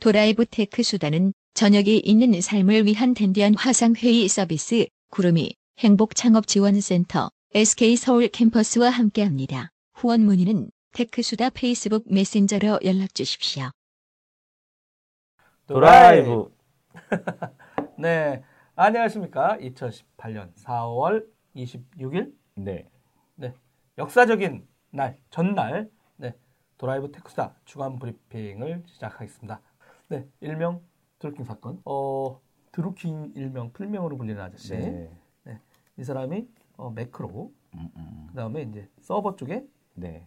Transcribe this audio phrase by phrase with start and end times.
[0.00, 9.70] 드라이브 테크수다는 저녁이 있는 삶을 위한 댄디한 화상회의 서비스 구루미 행복창업지원센터 SK 서울 캠퍼스와 함께합니다.
[9.94, 13.70] 후원 문의는 테크수다 페이스북 메신저로 연락 주십시오.
[15.66, 16.54] 드라이브.
[17.98, 18.42] 네.
[18.74, 19.56] 안녕하십니까.
[19.58, 22.32] 2018년 4월 26일.
[22.56, 22.86] 네.
[23.36, 23.54] 네.
[23.96, 25.90] 역사적인 날, 전날.
[26.16, 26.34] 네.
[26.76, 29.60] 드라이브 테크수다 주간 브리핑을 시작하겠습니다.
[30.08, 30.28] 네.
[30.40, 30.82] 일명
[31.18, 31.80] 드루킹 사건.
[31.84, 32.40] 어,
[32.72, 34.76] 드루킹 일명 필명으로 불리는 아저씨.
[34.76, 35.10] 네.
[35.44, 35.60] 네.
[35.96, 37.52] 이 사람이 어, 매크로.
[37.74, 38.26] 음, 음, 음.
[38.28, 40.26] 그다음에 이제 서버 쪽에 네.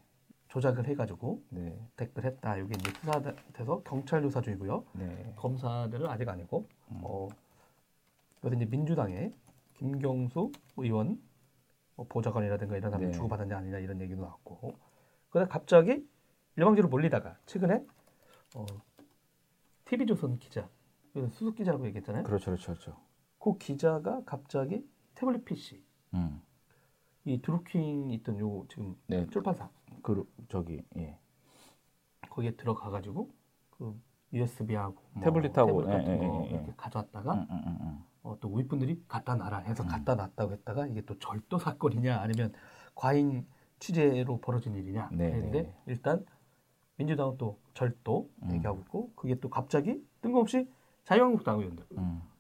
[0.50, 1.80] 조작을 해가지고 네.
[1.96, 2.58] 댓글 했다.
[2.58, 4.84] 이게 이제 수사돼서 경찰 조사 중이고요.
[4.94, 5.34] 네.
[5.36, 7.02] 검사들은 아직 아니고 음.
[7.04, 7.28] 어,
[8.40, 9.34] 이것은 이제 민주당의
[9.76, 11.22] 김경수 의원
[11.96, 13.12] 뭐 보좌관이라든가 이런 사람이 네.
[13.12, 14.74] 주고받았냐 아니냐 이런 얘기도 나왔고
[15.30, 16.08] 그다음 갑자기
[16.56, 17.86] 일방적으로 몰리다가 최근에
[18.56, 18.66] 어,
[19.90, 20.70] TV조선 기자
[21.32, 22.24] 수석 기자라고 얘기했잖아요.
[22.24, 22.98] 그렇죠, 그렇죠, 그렇죠.
[23.40, 25.84] 그 기자가 갑자기 태블릿 PC
[26.14, 26.42] 음.
[27.26, 29.26] 이 드루킹 있던 요 지금 네.
[29.28, 29.70] 출판사
[30.04, 31.18] 그 저기 예.
[32.30, 33.32] 거기에 들어가 가지고
[33.72, 34.00] 그
[34.32, 38.04] USB하고 뭐 태블릿하고 태블릿 같은 예, 거 예, 예, 이렇게 가져왔다가 음, 음, 음, 음.
[38.22, 39.88] 어, 또 우리 분들이 갖다 놔라 해서 음.
[39.88, 42.54] 갖다 놨다고 했다가 이게 또 절도 사건이냐 아니면
[42.94, 43.48] 과잉
[43.80, 45.74] 취재로 벌어진 일이냐 네, 했는데 네.
[45.88, 46.26] 일단
[47.00, 50.70] 민주당은 또 절도 얘기하고 있고 그게 또 갑자기 뜬금없이
[51.06, 51.86] 자유한국당 의원들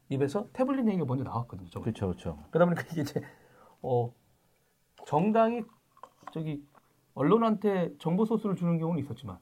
[0.09, 1.69] 입에서 태블릿 얘기가 먼저 나왔거든요.
[1.69, 2.38] 그렇죠, 그렇죠.
[2.52, 3.21] 그러다 보니까 이게 이제
[3.81, 4.13] 어
[5.07, 5.63] 정당이
[6.33, 6.63] 저기
[7.13, 9.37] 언론한테 정보 소스를 주는 경우는 있었지만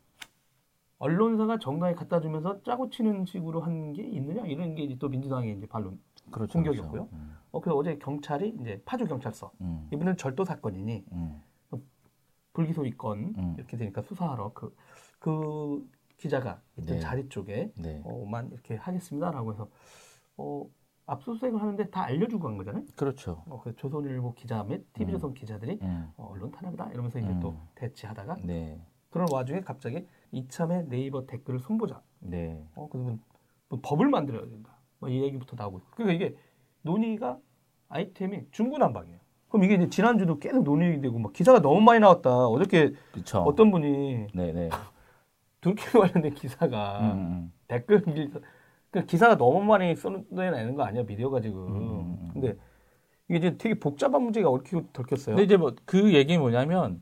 [0.99, 5.99] 언론사가 정당에 갖다 주면서 짜고 치는 식으로 한 게 있느냐 이런 게또 민주당의 이제 반론
[6.31, 7.07] 그렇죠, 공격이었고요.
[7.07, 7.09] 그렇죠.
[7.15, 7.37] 음.
[7.51, 9.87] 어, 그 어제 경찰이 이제 파주 경찰서 음.
[9.91, 11.41] 이분은 절도 사건이니 음.
[12.53, 13.55] 불기소 입건 음.
[13.57, 14.75] 이렇게 되니까 수사하러 그
[15.19, 15.87] 그그
[16.17, 16.99] 기자가 있던 네.
[16.99, 18.01] 자리 쪽에 네.
[18.05, 19.69] 어만 이렇게 하겠습니다라고 해서
[20.37, 20.65] 어
[21.05, 22.83] 압수수색을 하는데 다 알려주고 간 거잖아요.
[22.95, 23.43] 그렇죠.
[23.47, 25.33] 어, 그 조선일보 기자 및 TV조선 음.
[25.33, 26.11] 기자들이 음.
[26.17, 27.39] 어, 언론 탄압이다 이러면서 이제 음.
[27.39, 28.81] 또 대치하다가 네.
[29.09, 32.01] 그런 와중에 갑자기 이참에 네이버 댓글을 손보자.
[32.19, 32.61] 네.
[32.75, 33.21] 어 그러면
[33.69, 34.77] 뭐 법을 만들어야 된다.
[34.99, 35.81] 뭐 이 얘기부터 나오고.
[35.91, 36.35] 그러니까 이게
[36.81, 37.37] 논의가
[37.89, 39.19] 아이템이 중구난방이에요.
[39.49, 42.47] 그럼 이게 이제 지난주도 계속 논의되고 막 기사가 너무 많이 나왔다.
[42.47, 43.39] 어저께 그쵸.
[43.43, 44.69] 어떤 분이 네네.
[45.75, 47.53] 둘키 관련된 기사가 음, 음.
[47.67, 48.01] 댓글
[48.91, 51.67] 그 기사가 너무 많이 써내는 거 아니야 미디어가 지금.
[51.67, 52.29] 음, 음, 음.
[52.33, 52.55] 근데
[53.27, 55.35] 이게 이제 되게 복잡한 문제가 얽히고 덜켰어요.
[55.35, 57.01] 근데 이제 뭐 그 얘기 뭐냐면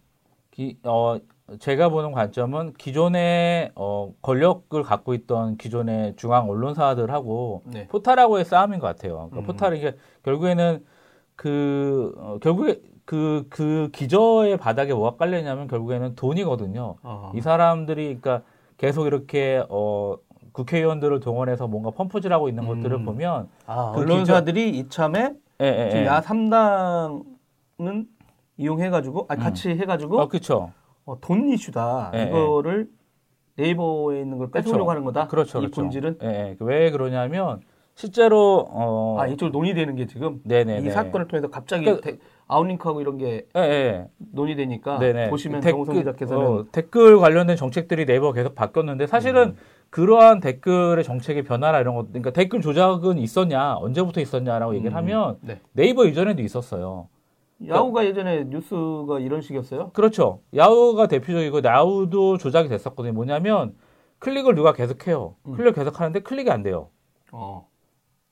[0.52, 1.18] 기, 어
[1.60, 7.88] 제가 보는 관점은 기존의 어 권력을 갖고 있던 기존의 중앙 언론사들하고 네.
[7.88, 9.30] 포탈하고의 싸움인 것 같아요.
[9.30, 9.44] 그러니까 음.
[9.46, 10.84] 포탈이 게 결국에는
[11.36, 16.96] 그 어, 결국에 그, 그 기저의 바닥에 뭐가 깔려있냐면 결국에는 돈이거든요.
[17.04, 17.32] 아하.
[17.36, 18.42] 이 사람들이, 그러니까
[18.78, 20.18] 계속 이렇게, 어,
[20.56, 22.68] 국회의원들을 동원해서 뭔가 펌프질하고 있는 음.
[22.68, 24.70] 것들을 보면 아, 그 언론사들이.
[24.70, 26.06] 이참에 예, 예, 예.
[26.06, 28.08] 야 3당은
[28.58, 29.78] 이용해가지고 아, 같이 음.
[29.80, 30.72] 해가지고 어, 그렇죠.
[31.06, 32.24] 어, 돈 이슈다 예, 예.
[32.28, 32.90] 이거를
[33.58, 34.90] 네이버에 있는 걸 그렇죠.
[34.90, 35.28] 하는 거다.
[35.28, 35.60] 그렇죠.
[35.60, 35.82] 이 그렇죠.
[35.82, 36.58] 본질은 예, 예.
[36.60, 37.62] 왜 그러냐면
[37.94, 39.18] 실제로 어...
[39.20, 40.88] 아 이쪽 논의되는 게 지금 네네네.
[40.88, 42.12] 이 사건을 통해서 갑자기 그러니까...
[42.12, 42.18] 데,
[42.48, 44.08] 아웃링크하고 이런 게 예, 예.
[44.18, 45.30] 논의되니까 네네.
[45.30, 49.58] 보시면 정우성 기자께서는 어, 댓글 관련된 정책들이 네이버 계속 바뀌었는데 사실은 음.
[49.90, 55.38] 그러한 댓글의 정책의 변화나 이런 것, 그러니까 댓글 조작은 있었냐, 언제부터 있었냐라고 음, 얘기를 하면
[55.42, 55.60] 네.
[55.74, 57.08] 네이버 이전에도 있었어요.
[57.66, 59.92] 야후가 그러니까, 예전에 뉴스가 이런 식이었어요?
[59.92, 60.42] 그렇죠.
[60.54, 63.14] 야후가 대표적이고 야후도 조작이 됐었거든요.
[63.14, 63.76] 뭐냐면
[64.20, 65.36] 클릭을 누가 계속해요.
[65.48, 65.54] 음.
[65.54, 66.90] 클릭 계속 하는데 클릭이 안 돼요.
[67.32, 67.68] 어.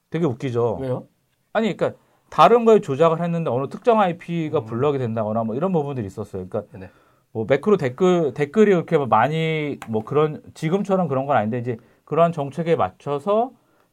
[0.09, 0.79] 되게 웃기죠.
[0.81, 1.07] 왜요?
[1.53, 1.97] 아니, 그러니까
[2.33, 4.65] 다른 거에 조작을 했는데 어느 특정 IP가 음.
[4.65, 6.47] 블럭이 된다거나 뭐 이런 부분들이 있었어요.
[6.49, 6.89] 그러니까 네.
[7.31, 12.31] 뭐 매크로 댓글 댓글이 그렇게 뭐 많이 뭐 그런 지금처럼 그런 건 아닌데 이제 그러한
[12.31, 13.51] 정책에 맞춰서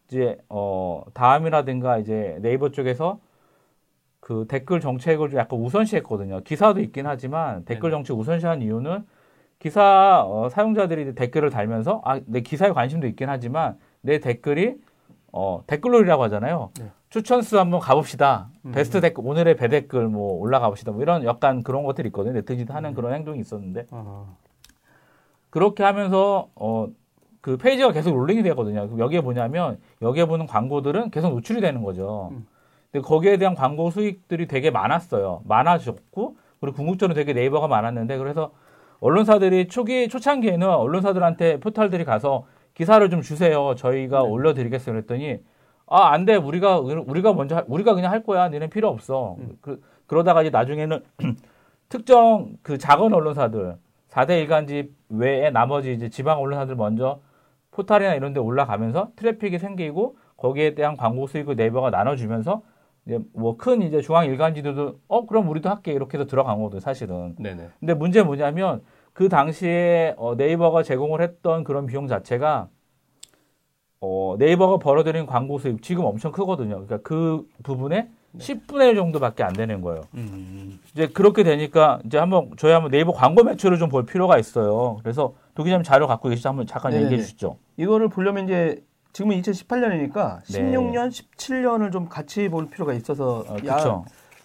[0.09, 3.19] 이제 어 다음이라든가 이제 네이버 쪽에서
[4.21, 6.41] 그 댓글 정책을 좀 약간 우선시했거든요.
[6.41, 9.05] 기사도 있긴 하지만 댓글 정책 우선시한 이유는
[9.59, 14.77] 기사 어, 사용자들이 댓글을 달면서 아 내 기사에 관심도 있긴 하지만 내 댓글이
[15.31, 16.71] 어 댓글놀이라고 하잖아요.
[16.81, 16.91] 네.
[17.11, 18.49] 추천수 한번 가봅시다.
[18.65, 18.73] 음.
[18.73, 20.93] 베스트 댓글, 오늘의 배댓글 뭐 올라가 봅시다.
[20.93, 22.35] 뭐 이런 약간 그런 것들이 있거든요.
[22.35, 22.95] 네티즌 하는 음.
[22.95, 23.87] 그런 행동이 있었는데.
[23.91, 24.27] 아.
[25.51, 26.87] 그렇게 하면서, 어,
[27.41, 28.89] 그 페이지가 계속 롤링이 되거든요.
[28.97, 32.29] 여기에 뭐냐면, 여기에 보는 광고들은 계속 노출이 되는 거죠.
[32.31, 32.47] 음.
[32.93, 35.43] 근데 거기에 대한 광고 수익들이 되게 많았어요.
[35.47, 38.53] 많아졌고, 그리고 궁극적으로 되게 네이버가 많았는데, 그래서
[39.01, 43.75] 언론사들이 초기, 초창기에는 언론사들한테 포탈들이 가서 기사를 좀 주세요.
[43.75, 44.29] 저희가 네.
[44.29, 44.95] 올려드리겠어요.
[44.95, 45.41] 그랬더니,
[45.91, 46.37] 아, 안 돼.
[46.37, 48.49] 우리가, 우리가 먼저, 하, 우리가 그냥 할 거야.
[48.49, 49.37] 너는 필요 없어.
[49.41, 49.59] 음.
[49.61, 51.03] 그, 그러다가 이제 나중에는
[51.89, 53.77] 특정 그 작은 언론사들,
[54.09, 57.21] 4대 일간지 외에 나머지 이제 지방 언론사들 먼저
[57.73, 62.63] 포탈이나 이런 데 올라가면서 트래픽이 생기고 거기에 대한 광고 수익을 네이버가 나눠주면서
[63.07, 67.35] 이제 뭐 큰 이제 중앙 일간지들도 어 그럼 우리도 할게 이렇게 해서 들어간 거거든 사실은.
[67.39, 67.69] 네네.
[67.81, 68.83] 근데 문제 뭐냐면
[69.13, 72.69] 그 당시에 어, 네이버가 제공을 했던 그런 비용 자체가
[74.03, 76.71] 어, 네이버가 벌어들인 광고 수익 지금 엄청 크거든요.
[76.87, 78.39] 그러니까 그 부분에 네.
[78.39, 80.03] 10분의 1 정도밖에 안 되는 거예요.
[80.15, 80.79] 음.
[80.93, 84.99] 이제 그렇게 되니까 이제 한번 저희 한번 네이버 광고 매출을 좀 볼 필요가 있어요.
[85.03, 86.49] 그래서 도 기자님 자료 갖고 계시죠?
[86.49, 87.07] 한번 잠깐 네네네.
[87.07, 87.57] 얘기해 주시죠.
[87.77, 88.83] 이거를 보려면 이제
[89.13, 94.05] 지금은 2018년이니까 16년, 17년을 좀 같이 볼 필요가 있어서 어, 그렇죠.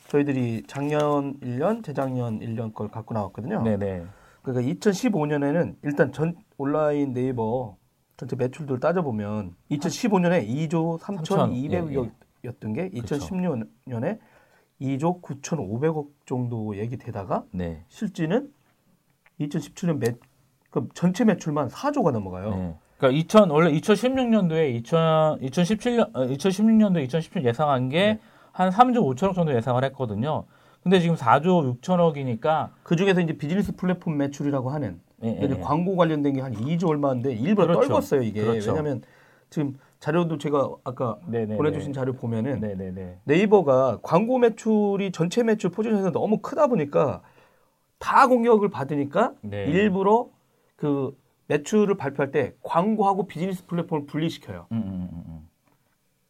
[0.10, 3.62] 저희들이 작년 1년, 재작년 1년 걸 갖고 나왔거든요.
[3.62, 4.04] 네네.
[4.42, 7.76] 그러니까 2015년에는 일단 전 온라인 네이버
[8.18, 14.20] 전체 매출들 따져보면 2015년에 2조 3,200억이었던 게 2016년에
[14.82, 17.84] 2조 9,500억 정도 얘기 되다가 네.
[17.90, 18.52] 실제는
[19.40, 20.16] 2017년 매,
[20.70, 22.50] 그 전체 매출만 4조가 넘어가요.
[22.52, 22.76] 네.
[22.98, 28.20] 그러니까 2000 원래 2016년도에 2000 2017년 2016년도 2017년 예상한 게한
[28.54, 30.46] 3조 5천억 정도 예상을 했거든요.
[30.82, 35.60] 근데 지금 4조 6천억이니까 그 중에서 이제 비즈니스 플랫폼 매출이라고 하는 예, 예.
[35.60, 37.94] 광고 관련된 게 한 2조 얼마인데 일부러 그렇죠.
[38.00, 38.70] 떨궜어요 이게 그렇죠.
[38.70, 39.02] 왜냐하면
[39.50, 41.58] 지금 자료도 제가 아까 네네네.
[41.58, 43.22] 보내주신 자료 보면은 네네네.
[43.24, 47.22] 네이버가 광고 매출이 전체 매출 포지션에서 너무 크다 보니까
[47.98, 49.66] 다 공격을 받으니까 네.
[49.66, 50.30] 일부러
[50.76, 51.18] 그
[51.48, 54.68] 매출을 발표할 때 광고하고 비즈니스 플랫폼을 분리시켜요.
[54.72, 55.24] 음, 음, 음.
[55.28, 55.50] 음.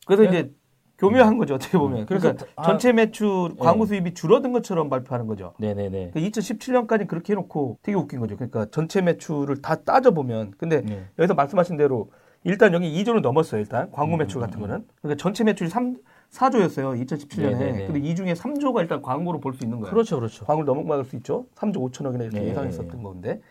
[0.05, 0.29] 그래서 네.
[0.29, 0.51] 이제
[0.97, 2.01] 교묘한 거죠 어떻게 보면.
[2.01, 2.05] 음.
[2.05, 3.89] 그래서 그러니까 아, 전체 매출 광고 네.
[3.89, 5.53] 수입이 줄어든 것처럼 발표하는 거죠.
[5.59, 6.11] 네네네.
[6.13, 8.35] 그러니까 2017년까지 그렇게 해놓고 되게 웃긴 거죠.
[8.35, 11.05] 그러니까 전체 매출을 다 따져 보면, 근데 네.
[11.19, 12.11] 여기서 말씀하신 대로
[12.43, 13.59] 일단 여기 2조는 넘었어요.
[13.59, 14.85] 일단 광고 음, 매출 같은 거는.
[15.01, 15.97] 그러니까 전체 매출이 3
[16.31, 17.05] 4조였어요.
[17.05, 17.57] 2017년에.
[17.59, 17.85] 네네네.
[17.87, 19.91] 근데 이 중에 3조가 일단 광고로 볼 수 있는 거예요.
[19.91, 20.43] 그렇죠, 그렇죠.
[20.45, 21.45] 광고를 넘어갈 수 있죠.
[21.55, 22.49] 3조 5천억이나 이렇게 네.
[22.49, 23.41] 예상했었던 건데.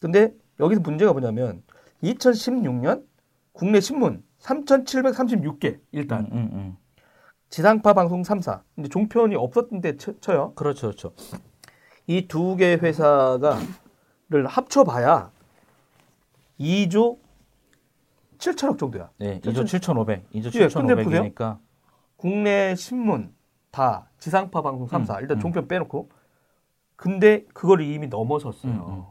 [0.00, 1.62] 근데 여기서 문제가 뭐냐면
[2.04, 3.02] 2016년
[3.52, 6.76] 국내 신문 3,736개 일단 음, 음, 음.
[7.50, 10.52] 지상파 방송 3사 이제 종편이 없었는데 쳐 요.
[10.54, 11.12] 그렇죠, 그렇죠.
[12.06, 13.66] 이 두 개 회사가를
[14.46, 15.30] 합쳐 봐야
[16.60, 17.18] 2조
[18.38, 19.10] 7천억 정도야.
[19.18, 20.50] 네, 2조 7,500, 2조
[21.34, 21.58] 7,500이니까.
[22.16, 23.34] 국내 신문
[23.70, 25.40] 다 지상파 방송 3사 음, 일단 음.
[25.40, 26.08] 종편 빼놓고
[26.94, 28.72] 근데 그거를 이미 넘어섰어요.
[28.72, 29.04] 음,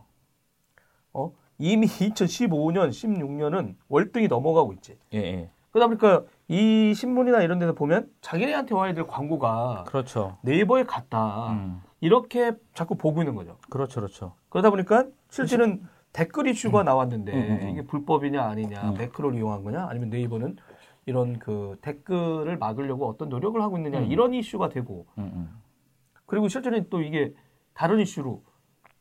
[1.13, 1.33] 어?
[1.57, 4.97] 이미 2015년, 16년은 월등히 넘어가고 있지.
[5.13, 5.49] 예, 예.
[5.71, 10.37] 그러다 보니까 이 신문이나 이런 데서 보면 자기네한테 와야 될 광고가 그렇죠.
[10.41, 11.51] 네이버에 갔다.
[11.51, 11.81] 음.
[11.99, 13.57] 이렇게 자꾸 보고 있는 거죠.
[13.69, 14.33] 그렇죠, 그렇죠.
[14.49, 15.95] 그러다 보니까 실제는 그렇죠.
[16.13, 16.85] 댓글 이슈가 음.
[16.85, 17.69] 나왔는데 음, 음, 음.
[17.69, 20.55] 이게 불법이냐 아니냐, 매크로를 이용한 거냐, 아니면 네이버는
[21.07, 25.05] 이런 그 댓글을 막으려고 어떤 노력을 하고 있느냐 이런 이슈가 되고
[26.25, 27.33] 그리고 실제는 또 이게
[27.73, 28.41] 다른 이슈로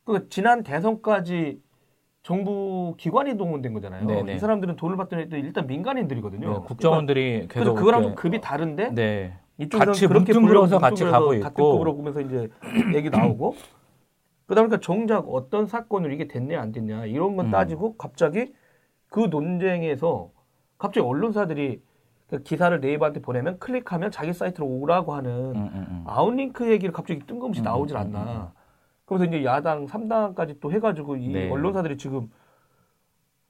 [0.04, 1.62] 그 지난 대선까지
[2.24, 4.06] 정부 기관이 동원된 거잖아요.
[4.06, 4.34] 네네.
[4.34, 6.48] 이 사람들은 돈을 애 일단 민간인들이거든요.
[6.48, 9.38] 네, 국정원들이 그러니까, 그래서 그거랑 좀 급이 다른데 네.
[9.58, 12.48] 이쪽에서 그렇게 불러서 같이 가고 있고 같은 급으로 보면서 이제
[12.96, 13.54] 얘기 나오고
[14.46, 17.50] 그러다 보니까 정작 어떤 사건으로 이게 됐냐 안 됐냐 이런 건 음.
[17.50, 18.54] 따지고 갑자기
[19.10, 20.30] 그 논쟁에서
[20.78, 21.82] 갑자기 언론사들이
[22.30, 26.04] 그 기사를 네이버한테 보내면 클릭하면 자기 사이트로 오라고 하는 음, 음, 음.
[26.06, 28.52] 아웃링크 얘기를 갑자기 뜬금없이 음, 나오질 음, 않나.
[29.06, 31.50] 그래서 이제 야당 3당까지 또 해가지고 이 네.
[31.50, 32.30] 언론사들이 지금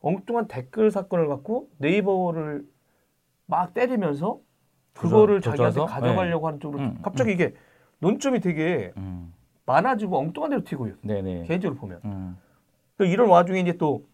[0.01, 2.67] 엉뚱한 댓글 사건을 갖고 네이버를
[3.47, 4.41] 막 때리면서
[4.95, 5.87] 그거를 조져, 자기한테 조져서?
[5.87, 6.49] 가져가려고 네.
[6.49, 7.35] 하는 쪽으로 음, 갑자기 음.
[7.35, 7.55] 이게
[8.01, 9.33] 논점이 되게 음.
[9.67, 11.01] 많아지고 엉뚱한 데로 튀고 있어요.
[11.03, 11.45] 네네.
[11.45, 12.01] 개인적으로 보면.
[12.05, 12.37] 음.
[13.01, 14.07] 이런 와중에 이제 또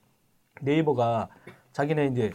[0.60, 1.28] 네이버가
[1.72, 2.32] 자기네 이제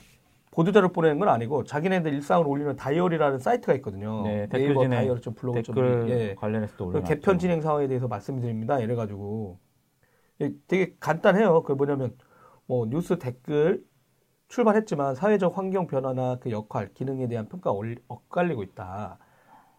[0.55, 4.24] 보도자료 보내는 건 아니고 자기네들 일상을 올리는 다이어리라는 사이트가 있거든요.
[4.24, 5.77] 네, 진행, 다이어리 좀 블로그 좀
[6.09, 6.33] 예.
[6.35, 8.79] 관련해서 또 올려 개편 진행 상황에 대해서 말씀드립니다.
[8.79, 9.59] 이래가지고
[10.39, 11.63] 예, 되게 간단해요.
[11.63, 12.15] 그 뭐냐면
[12.67, 13.83] 뭐 뉴스 댓글
[14.47, 19.17] 출발했지만 사회적 환경 변화나 그 역할, 기능에 대한 평가가 엇갈리고 있다.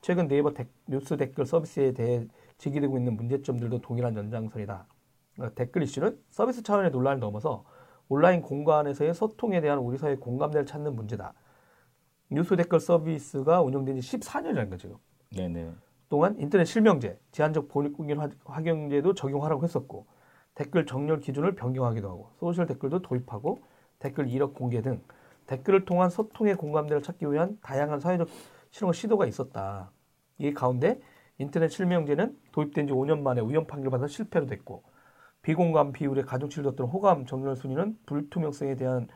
[0.02, 2.26] 최근 네이버 데, 뉴스 댓글 서비스에 대해
[2.58, 4.86] 제기되고 있는 문제점들도 동일한 연장선이다.
[5.34, 7.64] 그러니까 댓글 이슈는 서비스 차원의 논란을 넘어서
[8.08, 11.34] 온라인 공간에서의 소통에 대한 우리 사회의 공감대를 찾는 문제다.
[12.30, 15.00] 뉴스 댓글 서비스가 운영된 지 14년이라는 거죠.
[15.34, 15.72] 네네.
[16.08, 20.06] 동안 인터넷 실명제, 제한적 본인 확인제도 적용하라고 했었고
[20.54, 23.60] 댓글 정렬 기준을 변경하기도 하고 소셜 댓글도 도입하고
[23.98, 25.02] 댓글 이력 공개 등
[25.46, 28.28] 댓글을 통한 소통의 공감대를 찾기 위한 다양한 사회적
[28.70, 29.90] 실험 시도가 있었다.
[30.38, 31.00] 이 가운데
[31.38, 34.82] 인터넷 실명제는 도입된 지 5년 만에 우연 판결받아 실패로 됐고
[35.46, 39.06] 비공감 비율의 가중치를 뒀던 호감 정렬 순위는 불투명성에 대한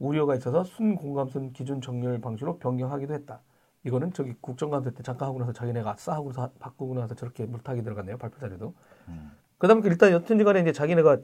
[0.00, 3.42] 우려가 있어서 순공감순 기준 정렬 방식으로 변경하기도 했다.
[3.84, 7.84] 이거는 저기 국정감사 때 잠깐 하고 나서 자기네가 싸 하고 서 바꾸고 나서 저렇게 물타기
[7.84, 8.74] 들어갔네요 발표 자료도.
[9.06, 9.30] 음.
[9.58, 11.18] 그다음에 일단 여튼지 간에 이제 자기네가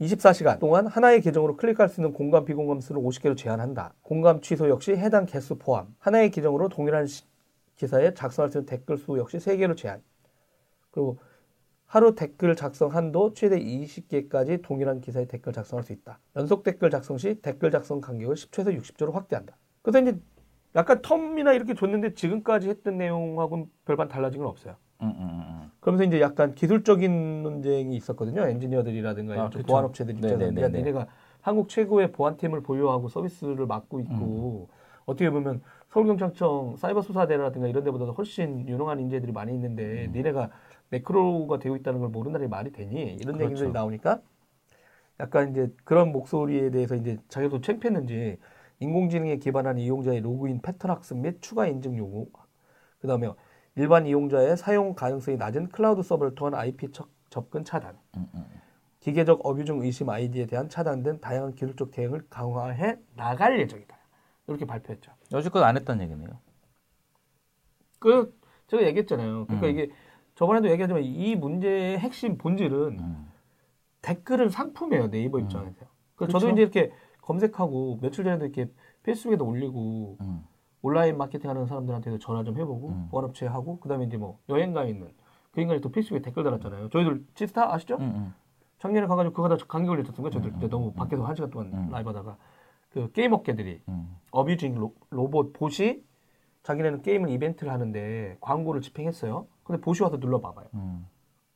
[0.00, 3.92] 24시간 동안 하나의 계정으로 클릭할 수 있는 공감 비공감 수를 50개로 제한한다.
[4.00, 5.94] 공감 취소 역시 해당 개수 포함.
[5.98, 7.24] 하나의 계정으로 동일한 시,
[7.76, 10.02] 기사에 작성할 수 있는 댓글 수 역시 3개로 제한.
[10.90, 11.18] 그리고
[11.94, 16.18] 하루 댓글 작성 한도 최대 20개까지 동일한 기사에 댓글 작성할 수 있다.
[16.34, 19.56] 연속 댓글 작성 시 댓글 작성 간격을 10초에서 60초로 확대한다.
[19.80, 20.18] 그래서 이제
[20.74, 24.74] 약간 텀이나 이렇게 줬는데 지금까지 했던 내용하고는 별반 달라진 건 없어요.
[25.02, 25.44] 음, 음, 음.
[25.46, 25.70] 음.
[25.78, 28.44] 그러면서 이제 약간 기술적인 논쟁이 있었거든요.
[28.44, 31.06] 엔지니어들이라든가 아, 보안 업체들 입장에서 니네가
[31.42, 34.74] 한국 최고의 보안팀을 보유하고 서비스를 맡고 있고 음.
[35.06, 40.12] 어떻게 보면 서울경찰청 사이버 수사대라든가 이런 데보다 훨씬 유능한 인재들이 많이 있는데 음.
[40.12, 40.50] 니네가
[40.90, 43.44] 매크로가 되어 있다는 걸 모른다는 게 말이 되니 이런 그렇죠.
[43.44, 44.20] 얘기들이 나오니까
[45.20, 48.38] 약간 이제 그런 목소리에 대해서 이제 자기도 창피했는지
[48.80, 52.28] 인공지능에 기반한 이용자의 로그인 패턴 학습 및 추가 인증 요구
[52.98, 53.28] 그다음에
[53.76, 56.88] 일반 이용자의 사용 가능성이 낮은 클라우드 서버를 통한 IP
[57.28, 58.60] 접근 차단, 음, 음, 음.
[59.00, 63.96] 기계적 abusing 의심 아이디에 대한 차단 등 다양한 기술적 대응을 강화해 나갈 예정이다.
[64.46, 65.12] 이렇게 발표했죠.
[65.32, 66.38] 여지껏 안 했다는 얘기네요.
[67.98, 68.38] 그
[68.68, 69.46] 제가 얘기했잖아요.
[69.46, 69.70] 그러니까 음.
[69.70, 69.90] 이게
[70.34, 73.26] 저번에도 얘기하지만 이 문제의 핵심 본질은 음.
[74.02, 75.82] 댓글은 상품이에요 네이버 입장에서.
[75.82, 75.86] 음.
[76.16, 78.70] 그래서 저도 이제 이렇게 검색하고 며칠 전에도 이렇게
[79.02, 80.18] 페이스북에도 올리고
[80.82, 83.08] 온라인 마케팅 하는 사람들한테도 전화 좀 해보고 음.
[83.10, 85.08] 보안업체 하고 그다음에 이제 뭐 여행 가 있는
[85.52, 86.90] 그 인간이 또 페이스북에 댓글 달았잖아요.
[86.90, 87.96] 저희들 지스타 아시죠?
[87.96, 88.34] 음, 음.
[88.78, 90.46] 작년에 가가지고 그거 다 감기 걸렸었던 거예요.
[90.46, 90.92] 음, 음, 너무 음.
[90.94, 92.36] 밖에서 한 시간 동안 라이브 하다가
[92.90, 93.82] 그 게임 업계들이
[94.30, 96.04] abusing 로, 로봇 bot이
[96.64, 99.46] 자기네는 게임을 이벤트를 하는데 광고를 집행했어요.
[99.64, 100.66] 근데 bot이 와서 눌러봐봐요.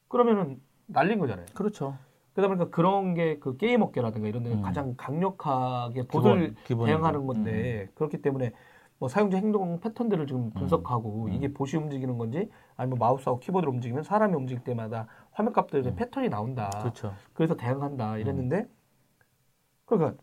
[0.08, 1.46] 그러면은 날린 거잖아요.
[1.54, 1.96] 그렇죠.
[2.32, 7.88] 그러다 보니까 그런 게 그 게임 업계라든가 이런 데는 가장 강력하게 bot을 기본, 대응하는 건데
[7.94, 8.52] 그렇기 때문에
[8.98, 10.50] 뭐 사용자 행동 패턴들을 지금 음.
[10.50, 11.32] 분석하고 음.
[11.32, 15.96] 이게 bot이 움직이는 건지 아니면 마우스하고 키보드를 움직이면 사람이 움직일 때마다 화면 값들의 음.
[15.96, 16.70] 패턴이 나온다.
[16.80, 17.12] 그렇죠.
[17.32, 18.68] 그래서 대응한다 이랬는데
[19.84, 20.20] 그러니까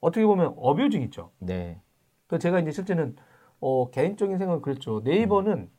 [0.00, 1.30] 어떻게 보면 어뷰징 있죠.
[1.38, 1.80] 네.
[2.26, 3.16] 그 제가 이제 실제는
[3.60, 5.00] 어 개인적인 생각은 그랬죠.
[5.04, 5.70] 네이버는 음.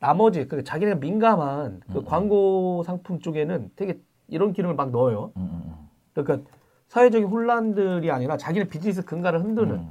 [0.00, 2.04] 나머지 그 자기네가 민감한 그 음.
[2.04, 5.32] 광고 상품 쪽에는 되게 이런 기능을 막 넣어요.
[6.14, 6.50] 그러니까
[6.88, 9.88] 사회적인 혼란들이 아니라 자기네 비즈니스 근간을 흔드는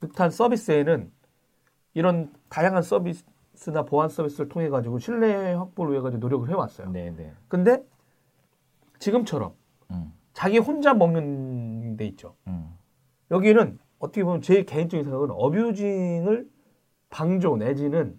[0.00, 1.10] 듯한 서비스에는
[1.94, 6.90] 이런 다양한 서비스나 보안 서비스를 통해 가지고 신뢰 확보를 위해 가지고 노력을 해왔어요.
[6.90, 7.32] 네, 네.
[7.48, 7.82] 근데
[8.98, 9.54] 지금처럼
[9.90, 10.12] 음.
[10.32, 12.36] 자기 혼자 먹는 데 있죠.
[12.46, 12.76] 음.
[13.30, 16.48] 여기는 어떻게 보면 제 개인적인 생각은 어뷰징을
[17.10, 18.18] 방조 내지는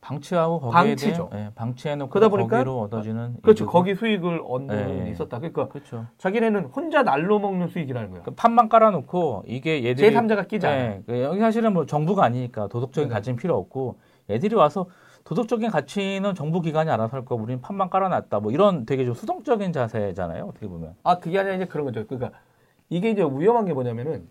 [0.00, 1.28] 방치하고 거기에 방치죠.
[1.30, 3.64] 대해, 네, 방치해놓고 그러다 보니까 거기로 얻어지는 그렇죠.
[3.64, 3.72] 이득을.
[3.72, 5.10] 거기 수익을 얻는 네.
[5.10, 5.38] 있었다.
[5.38, 6.06] 그러니까 그렇죠.
[6.18, 8.22] 자기네는 혼자 날로 먹는 수익이라는 거예요.
[8.22, 10.70] 그 판만 깔아놓고 이게 얘들이 제3자가 끼자.
[10.70, 13.14] 네, 그 여기 사실은 뭐 정부가 아니니까 도덕적인 네.
[13.14, 13.98] 가치는 필요 없고
[14.30, 14.86] 애들이 와서
[15.24, 18.40] 도덕적인 가치는 정부 기관이 알아서 할 거, 우리는 판만 깔아놨다.
[18.40, 20.44] 뭐 이런 되게 좀 수동적인 자세잖아요.
[20.44, 20.94] 어떻게 보면.
[21.02, 22.06] 아 그게 아니라 이제 그런 거죠.
[22.06, 22.38] 그러니까
[22.88, 24.28] 이게 이제 위험한 게 뭐냐면은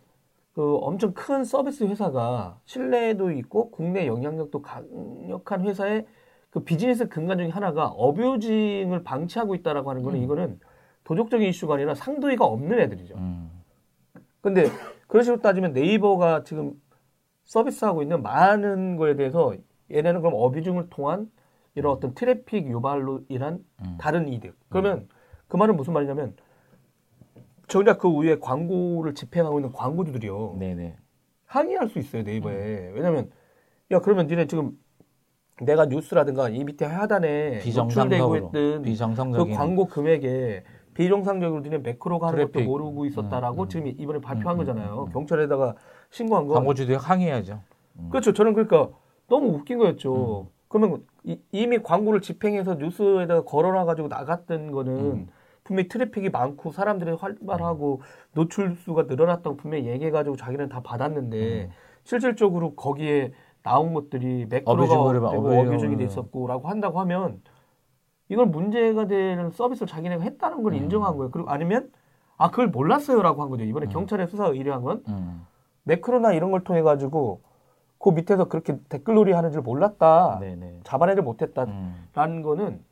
[0.54, 6.06] 그 엄청 큰 서비스 회사가 신뢰도 있고 국내 영향력도 강력한 회사의
[6.50, 10.24] 그 비즈니스 근간 중에 하나가 어뷰징을 방치하고 있다라고 하는 거는 음.
[10.24, 10.60] 이거는
[11.04, 13.16] 도덕적인 이슈가 아니라 상도위가 없는 애들이죠.
[13.16, 13.52] 음.
[14.42, 14.66] 근데
[15.08, 16.74] 그런 식으로 따지면 네이버가 지금
[17.46, 19.54] 서비스하고 있는 많은 거에 대해서
[19.92, 21.32] 얘네는 그럼 어뷰징을 통한
[21.76, 23.98] 이런 어떤 트래픽 유발로 인한 음.
[24.00, 24.56] 다른 이득.
[24.70, 25.08] 그러면
[25.48, 26.36] 그 말은 무슨 말이냐면
[27.70, 30.58] 정작 그 위에 광고를 집행하고 있는 광고주들이요.
[30.60, 30.98] 네네.
[31.46, 32.90] 항의할 수 있어요 네이버에.
[32.90, 32.92] 음.
[32.96, 33.32] 왜냐면
[33.92, 34.72] 야 그러면 니네 지금
[35.62, 42.52] 내가 뉴스라든가 이 밑에 하단에 노출되고 있던 비정상적인 그 광고 금액에 비정상적으로 니네 매크로가 하는.
[42.52, 43.70] 것도 모르고 있었다라고 음, 음.
[43.70, 45.04] 지금 이번에 발표한 음, 음 거잖아요.
[45.04, 45.76] 음, 경찰에다가
[46.10, 46.56] 신고한 거.
[46.56, 47.62] 광고주들이 항의해야죠.
[48.10, 48.34] 그렇죠.
[48.34, 48.90] 저는 그러니까
[49.28, 50.48] 너무 웃긴 거였죠.
[50.70, 55.28] 그러면 이, 이미 광고를 집행해서 뉴스에다가 걸어놔가지고 나갔던 거는
[55.70, 58.02] 분명히 트래픽이 많고 사람들이 활발하고
[58.34, 61.70] 노출수가 늘어났다고 분명히 얘기해가지고 자기는 다 받았는데 음.
[62.04, 67.44] 실질적으로 거기에 나온 것들이 매크로가 되고 어뷰징이 돼 있었고라고 한다고 하면
[68.30, 70.78] 이걸 문제가 되는 서비스를 자기네가 했다는 걸 음.
[70.80, 71.30] 인정한 거예요.
[71.30, 71.92] 그리고 아니면
[72.36, 73.64] 아 그걸 몰랐어요라고 한 거죠.
[73.64, 73.90] 이번에 음.
[73.90, 75.46] 경찰에 수사 의뢰한 건 음.
[75.84, 77.42] 매크로나 이런 걸 통해 가지고
[78.00, 80.40] 그 밑에서 그렇게 댓글놀이 하는 줄 몰랐다.
[80.40, 80.80] 네네.
[80.84, 82.42] 잡아내질 못했다라는 음.
[82.42, 82.84] 거는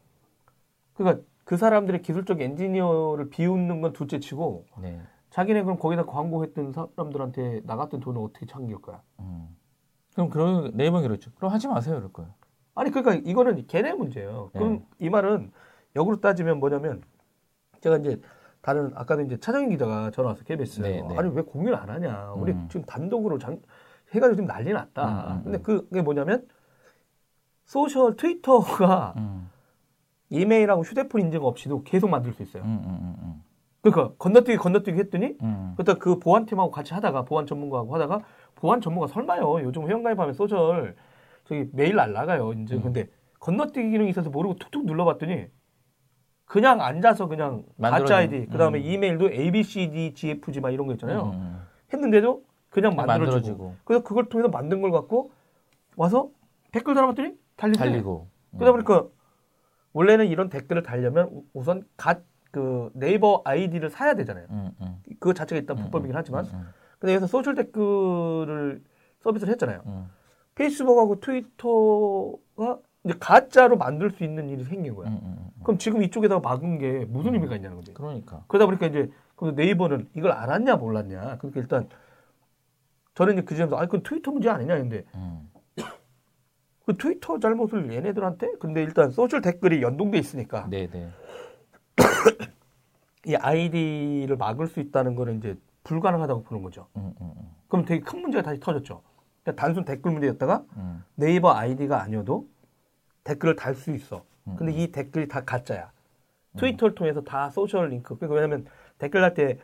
[0.93, 4.99] 그러니까 그 사람들의 기술적 엔지니어를 비웃는 건 둘째치고 네.
[5.29, 9.01] 자기네 그럼 거기다 광고했던 사람들한테 나갔던 돈을 어떻게 챙길 거야?
[9.21, 9.55] 음.
[10.13, 11.31] 그럼 그런 네이버 그렇죠.
[11.35, 12.33] 그럼 하지 마세요, 그럴 거예요.
[12.75, 14.49] 아니 그러니까 이거는 걔네 문제예요.
[14.51, 14.59] 네.
[14.59, 15.53] 그럼 이 말은
[15.95, 17.01] 역으로 따지면 뭐냐면
[17.79, 18.19] 제가 이제
[18.59, 21.17] 다른 아까도 이제 차정인 기자가 전화 와서 KBS 네, 네.
[21.17, 22.33] 아니 왜 공유를 안 하냐?
[22.33, 22.67] 우리 음.
[22.69, 23.61] 지금 단독으로 장
[24.13, 25.31] 해가지고 지금 난리 났다.
[25.31, 25.63] 음, 음, 근데 음.
[25.63, 26.45] 그게 뭐냐면
[27.63, 29.49] 소셜 트위터가 음.
[30.29, 32.63] 이메일하고 휴대폰 인증 없이도 계속 만들 수 있어요.
[32.63, 33.43] 음, 음, 음,
[33.81, 35.73] 그러니까 건너뛰기 건너뛰기 했더니 음.
[35.77, 38.21] 그때 그 보안팀하고 같이 하다가 보안 전문가하고 하다가
[38.55, 39.61] 보안 전문가 설마요.
[39.61, 40.95] 요즘 회원가입하면 소셜
[41.45, 42.53] 저기 메일 날라가요.
[42.53, 42.81] 이제 음.
[42.81, 43.07] 근데
[43.39, 45.45] 건너뛰기 기능이 있어서 모르고 툭툭 눌러봤더니
[46.45, 48.83] 그냥 앉아서 그냥 가짜 아이디 그다음에 음.
[48.83, 51.31] 이메일도 ABCD, GFG 막 이런 거 있잖아요.
[51.33, 51.61] 음,
[51.93, 52.95] 했는데도 그냥 음.
[52.97, 53.31] 만들어지고.
[53.31, 55.31] 만들어지고 그래서 그걸 통해서 만든 걸 갖고
[55.95, 56.29] 와서
[56.71, 57.79] 댓글 달아봤더니 달리고.
[57.79, 58.27] 달리고.
[58.57, 59.07] 그러다 보니까
[59.97, 64.47] 원래는 이런 댓글을 달려면 우- 우선 갓 그 네이버 아이디를 사야 되잖아요.
[64.49, 66.45] 음, 음, 그 자체가 일단 음, 불법이긴 하지만.
[66.45, 68.81] 음, 근데 여기서 소셜 댓글을
[69.19, 69.81] 서비스를 했잖아요.
[69.85, 70.09] 음,
[70.55, 75.09] 페이스북하고 트위터가 이제 가짜로 만들 수 있는 일이 생긴 거야.
[75.09, 75.51] 음, 음, 음.
[75.61, 77.93] 그럼 지금 이쪽에다가 막은 게 무슨 의미가 있냐는 거지.
[77.93, 78.43] 그러니까.
[78.47, 81.37] 그러다 보니까 이제 그 네이버는 이걸 알았냐 몰랐냐.
[81.39, 81.89] 그러니까 일단
[83.13, 85.46] 저는 이제 그 점에서 아, 그건 트위터 문제 아니냐 했는데 음,
[86.87, 91.09] 그 트위터 잘못을 얘네들한테 근데 일단 소셜 댓글이 연동돼 있으니까 네, 네.
[93.25, 96.87] 이 아이디를 막을 수 있다는 거는 이제 불가능하다고 보는 거죠.
[96.95, 99.01] 음, 음, 음, 그럼 되게 큰 문제가 다시 터졌죠.
[99.43, 102.47] 그러니까 단순 댓글 문제였다가 음, 네이버 아이디가 아니어도
[103.25, 104.23] 댓글을 달 수 있어.
[104.57, 104.79] 근데 음.
[104.79, 105.91] 이 댓글이 다 가짜야.
[106.55, 108.15] 트위터를 통해서 다 소셜 링크.
[108.15, 108.65] 그러니까 왜냐면
[108.97, 109.59] 댓글 달 때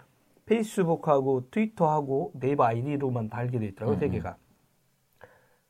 [0.46, 4.36] 페이스북하고 트위터하고 네이버 아이디로만 달게 돼 있더라고요, 세 음, 개가.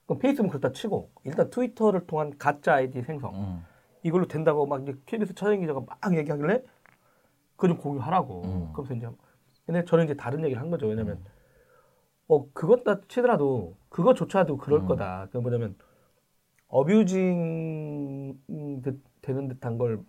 [0.06, 3.34] 그럼 페이스북은 그렇다 치고 일단 트위터를 통한 가짜 아이디 생성.
[3.36, 3.64] 음.
[4.04, 6.64] 이걸로 된다고 막 이제 KBS 차장 기자가 막 얘기하길래
[7.56, 8.42] 그거 좀 공유하라고.
[8.46, 8.74] 음.
[8.74, 9.08] 그러면서 이제
[9.66, 10.88] 근데 저는 이제 다른 얘기를 한 거죠.
[10.88, 11.24] 왜냐면
[12.28, 14.88] 어 그것 다 치더라도 그거조차도 그럴 음.
[14.88, 15.28] 거다.
[15.32, 15.76] 그 뭐냐면
[16.68, 18.38] 어뷰징
[18.84, 20.02] 듯 되는 듯한 걸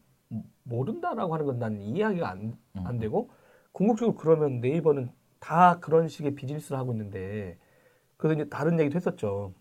[0.65, 3.01] 모른다라고 하는 건 난 이해하기가 안, 안 음.
[3.01, 3.31] 되고
[3.73, 5.11] 궁극적으로 그러면 네이버는
[5.41, 7.59] 다 그런 식의 비즈니스를 하고 있는데
[8.17, 9.53] 그래서 이제 다른 얘기도 했었죠.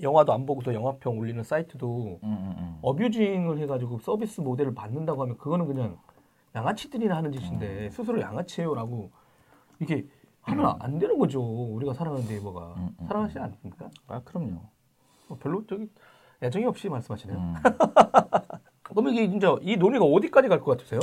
[0.00, 2.78] 영화도 안 보고서 영화평 올리는 사이트도 음, 음, 음.
[2.82, 5.98] 어뷰징을 해가지고 서비스 모델을 받는다고 하면 그거는 그냥
[6.54, 7.90] 양아치들이나 하는 짓인데 음.
[7.90, 9.10] 스스로 양아치예요라고
[9.80, 10.06] 이게
[10.42, 11.42] 하면 안 되는 거죠.
[11.42, 13.90] 우리가 사랑하는 네이버가 음, 음, 사랑하시지 않습니까?
[14.06, 14.60] 아, 그럼요.
[15.28, 15.90] 뭐 별로 저기
[16.42, 17.36] 애정이 없이 말씀하시네요.
[17.36, 17.54] 음.
[18.82, 21.00] 그럼 이게 진짜 이 논의가 어디까지 갈 것 같으세요?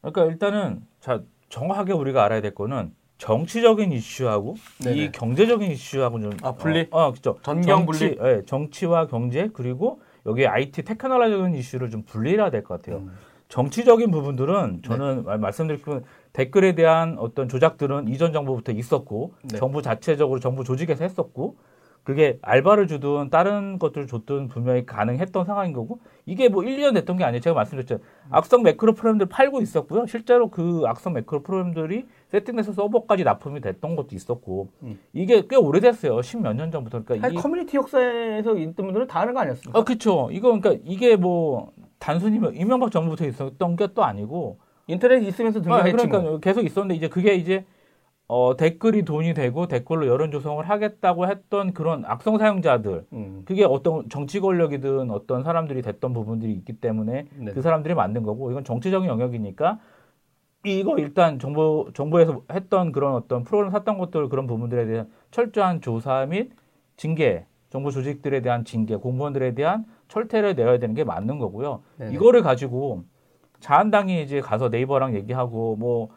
[0.00, 4.96] 그러니까 일단은 자 정확하게 우리가 알아야 될 거는 정치적인 이슈하고 네네.
[4.96, 6.86] 이 경제적인 이슈하고 좀 아, 분리?
[6.90, 7.38] 어, 어 그렇죠.
[7.42, 8.28] 전경 정치, 분리?
[8.28, 12.98] 예, 정치와 경제 그리고 여기 IT 테크놀로지적인 이슈를 좀 분리해야 될 것 같아요.
[13.02, 13.12] 음.
[13.48, 15.22] 정치적인 부분들은 저는 네.
[15.22, 19.58] 말- 말씀드리면 댓글에 대한 어떤 조작들은 이전 정부부터 있었고 네.
[19.58, 21.56] 정부 자체적으로 정부 조직에서 했었고
[22.04, 27.16] 그게 알바를 주든 다른 것들을 줬든 분명히 가능했던 상황인 거고 이게 뭐 1, 2년 됐던
[27.16, 27.40] 게 아니에요.
[27.40, 27.98] 제가 말씀드렸죠.
[28.30, 30.04] 악성 매크로 프로그램들 팔고 있었고요.
[30.06, 34.98] 실제로 그 악성 매크로 프로그램들이 세팅돼서 서버까지 납품이 됐던 것도 있었고 음.
[35.14, 36.20] 이게 꽤 오래됐어요.
[36.20, 37.04] 십몇 년 전부터.
[37.04, 39.78] 그러니까 아니, 이- 커뮤니티 역사에서 있던 분들은 다 아는 거 아니었습니까?
[39.78, 40.28] 아, 그쵸.
[40.30, 45.62] 이거, 그러니까 이게 뭐, 단순히 뭐 이명박 정부부터 있었던 게 또 아니고, 인터넷 있으면서 아,
[45.62, 46.38] 등장했지 그러니까 뭐.
[46.38, 47.64] 계속 있었는데, 이제 그게 이제,
[48.26, 53.42] 어, 댓글이 돈이 되고 댓글로 여론 조성을 하겠다고 했던 그런 악성 사용자들, 음.
[53.44, 57.52] 그게 어떤 정치 권력이든 어떤 사람들이 됐던 부분들이 있기 때문에 네.
[57.52, 59.78] 그 사람들이 만든 거고, 이건 정치적인 영역이니까,
[60.64, 66.24] 이거 일단 정부, 정부에서 했던 그런 어떤 프로그램 샀던 것들 그런 부분들에 대한 철저한 조사
[66.24, 66.52] 및
[66.96, 71.82] 징계, 정부 조직들에 대한 징계, 공무원들에 대한 철퇴를 내야 되는 게 맞는 거고요.
[71.98, 72.14] 네네.
[72.14, 73.04] 이거를 가지고
[73.60, 76.08] 자한당이 이제 가서 네이버랑 얘기하고 뭐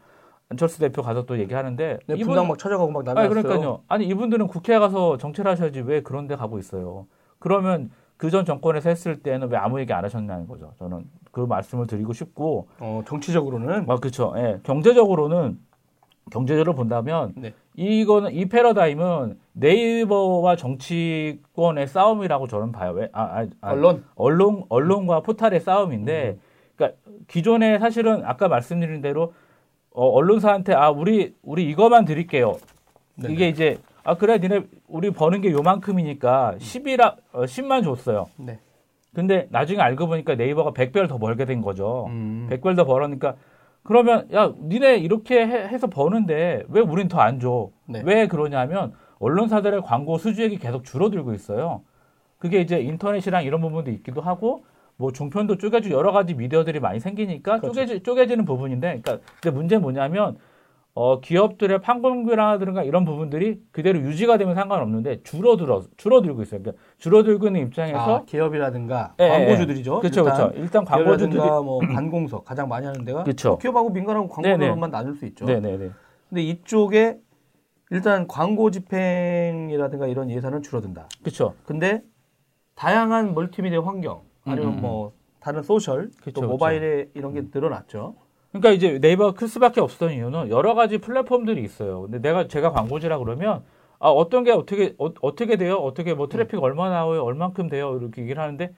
[0.49, 3.43] 안철수 대표 가서 또 얘기하는데 네, 이분- 막 찾아가고 막 아니 난리났어요.
[3.43, 3.81] 그러니까요.
[3.87, 7.05] 아니 이분들은 국회에 가서 정치를 하셔야지 왜 그런 데 가고 있어요.
[7.39, 10.71] 그러면 그 전 정권에서 했을 때는 왜 아무 얘기 안 하셨냐는 거죠.
[10.79, 14.33] 저는 그 말씀을 드리고 싶고 어, 정치적으로는 아, 그렇죠.
[14.37, 14.59] 예.
[14.63, 15.59] 경제적으로는
[16.31, 17.53] 경제적으로 본다면 네.
[17.75, 22.93] 이거는 이 패러다임은 네이버와 정치권의 싸움이라고 저는 봐요.
[22.93, 23.09] 왜?
[23.11, 26.39] 아, 아, 아, 언론 언론 언론과 포탈의 싸움인데
[26.75, 29.33] 그러니까 기존에 사실은 아까 말씀드린 대로
[29.97, 32.57] 어, 언론사한테 아 우리 우리 이거만 드릴게요.
[33.15, 33.33] 네네.
[33.33, 38.27] 이게 이제 아 그래 니네 우리 버는 게 요만큼이니까 10이라 어, 10만 줬어요.
[38.37, 38.59] 네.
[39.15, 42.05] 근데 나중에 알고 보니까 네이버가 100배를 더 벌게 된 거죠.
[42.09, 42.47] 음.
[42.51, 43.37] 100배를 더 벌으니까
[43.81, 47.69] 그러면 야 니네 이렇게 해, 서 버는데 왜 우린 더 안 줘?
[47.87, 48.03] 네.
[48.05, 51.81] 왜 그러냐면 언론사들의 광고 수주액이 계속 줄어들고 있어요.
[52.37, 54.63] 그게 이제 인터넷이랑 이런 부분도 있기도 하고
[54.97, 57.73] 뭐 종편도 쪼개지고 여러 가지 미디어들이 많이 생기니까 그렇죠.
[57.73, 60.37] 쪼개지, 쪼개지는 부분인데 그러니까 근데 문제는 뭐냐면
[60.95, 66.61] 어, 기업들의 판공비라든가 이런 부분들이 그대로 유지가 되면 상관없는데 줄어들어 줄어들고 있어요.
[66.63, 69.99] 그러니까 줄어들고 있는 입장에서 아, 기업이라든가 예, 광고주들이죠.
[69.99, 70.51] 그렇죠, 그렇죠.
[70.55, 73.59] 일단 광고주들이 뭐 관공서 가장 많이 하는 데가 그쵸.
[73.59, 74.57] 기업하고 민간하고 네네.
[74.57, 75.45] 광고로만 나눌 수 있죠.
[75.45, 75.91] 네네네.
[76.29, 77.19] 근데 이쪽에
[77.91, 81.09] 일단 광고 집행이라든가 이런 예산은 줄어든다.
[81.21, 81.53] 그렇죠.
[81.65, 82.01] 근데
[82.73, 87.11] 다양한 멀티미디어 환경 아니면 음, 음, 뭐 다른 소셜 그쵸, 또 모바일에 그쵸.
[87.15, 87.51] 이런 게 음.
[87.53, 88.15] 늘어났죠.
[88.51, 92.03] 그러니까 이제 네이버가 클 수밖에 없었던 이유는 여러 가지 플랫폼들이 있어요.
[92.03, 93.63] 근데 내가 제가 광고주라 그러면
[93.99, 95.75] 아 어떤 게 어떻게 어, 떻게 돼요?
[95.75, 96.63] 어떻게 뭐 트래픽 음.
[96.63, 97.23] 얼마 나와요?
[97.23, 97.97] 얼만큼 돼요?
[97.99, 98.73] 이렇게 얘기를 하는데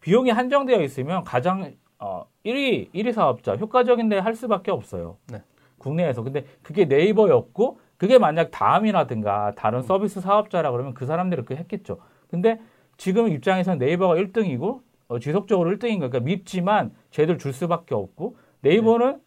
[0.00, 5.16] 비용이 한정되어 있으면 가장 어 1위 1위 사업자 효과적인데 할 수밖에 없어요.
[5.32, 5.42] 네.
[5.78, 6.22] 국내에서.
[6.22, 9.82] 근데 그게 네이버였고 그게 만약 다음이라든가 다른 음.
[9.82, 11.98] 서비스 사업자라 그러면 그 사람들이 그렇게 했겠죠.
[12.28, 12.60] 근데
[12.96, 19.20] 지금 입장에서는 네이버가 1등이고 어, 지속적으로 1등인 거니까 밉지만 쟤들 줄 수밖에 없고 네이버는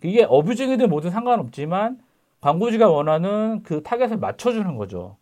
[0.00, 0.08] 네.
[0.08, 1.98] 이게 어뷰징이든 뭐든 상관없지만
[2.40, 5.16] 광고주가 원하는 그 타겟을 맞춰주는 거죠.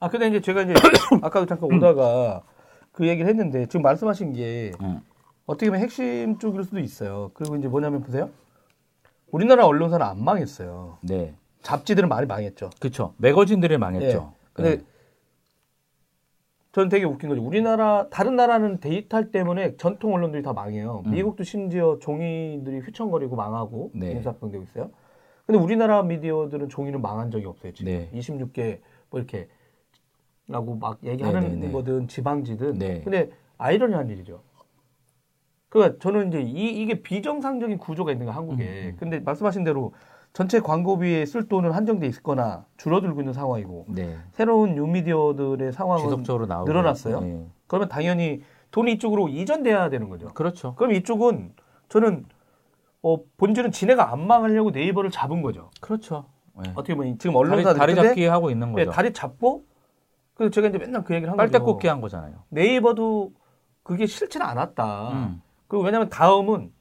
[0.00, 0.74] 아 근데 이제 제가 이제
[1.22, 2.42] 아까도 잠깐 오다가
[2.92, 5.00] 그 얘기를 했는데 지금 말씀하신 게 음.
[5.46, 7.30] 어떻게 보면 핵심 쪽일 수도 있어요.
[7.34, 8.30] 그리고 이제 뭐냐면 보세요.
[9.30, 10.98] 우리나라 언론사는 안 망했어요.
[11.02, 11.34] 네.
[11.62, 12.70] 잡지들은 많이 망했죠.
[12.80, 13.14] 그렇죠.
[13.18, 14.18] 매거진들이 망했죠.
[14.18, 14.46] 네.
[14.52, 14.84] 근데 네.
[16.76, 17.42] 저는 되게 웃긴 거죠.
[17.42, 21.04] 우리나라 다른 나라는 데이터 때문에 전통 언론들이 다 망해요.
[21.06, 21.10] 음.
[21.10, 24.10] 미국도 심지어 종이들이 휘청거리고 망하고 네.
[24.10, 24.90] 인사병되고 있어요.
[25.46, 27.72] 근데 우리나라 미디어들은 종이는 망한 적이 없어요.
[27.72, 28.10] 지금 네.
[28.12, 29.48] 26개 뭐 이렇게
[30.48, 31.60] 라고 막 얘기하는 네네네.
[31.60, 31.72] 네, 네.
[31.72, 32.78] 거든 지방지든.
[32.78, 33.00] 네.
[33.00, 34.42] 근데 아이러니한 일이죠.
[35.70, 38.64] 그러니까 저는 이제 이, 이게 비정상적인 구조가 있는 거 한국에.
[38.64, 38.96] 음, 음.
[38.98, 39.94] 근데 말씀하신 대로
[40.36, 44.18] 전체 광고비에 쓸 돈은 한정돼 있거나 줄어들고 있는 상황이고 네.
[44.32, 47.20] 새로운 뉴미디어들의 상황은 지속적으로 늘어났어요.
[47.20, 47.46] 네.
[47.66, 50.28] 그러면 당연히 돈이 이쪽으로 이전돼야 되는 거죠.
[50.34, 50.74] 그렇죠.
[50.74, 51.54] 그럼 이쪽은
[51.88, 52.26] 저는
[53.00, 55.70] 어, 본질은 지네가 안 망하려고 네이버를 잡은 거죠.
[55.80, 56.26] 그렇죠.
[56.62, 56.70] 네.
[56.74, 58.94] 어떻게 보면 지금 언론사 다리, 다리 잡기 하고 있는 네, 거죠.
[58.94, 59.64] 다리 잡고
[60.34, 61.64] 그래서 제가 이제 맨날 그 얘기를 한 빨대 거죠.
[61.64, 62.42] 꽂기 한 거잖아요.
[62.50, 63.32] 네이버도
[63.82, 65.12] 그게 싫지는 않았다.
[65.12, 65.42] 음.
[65.66, 66.72] 그리고 왜냐하면 다음은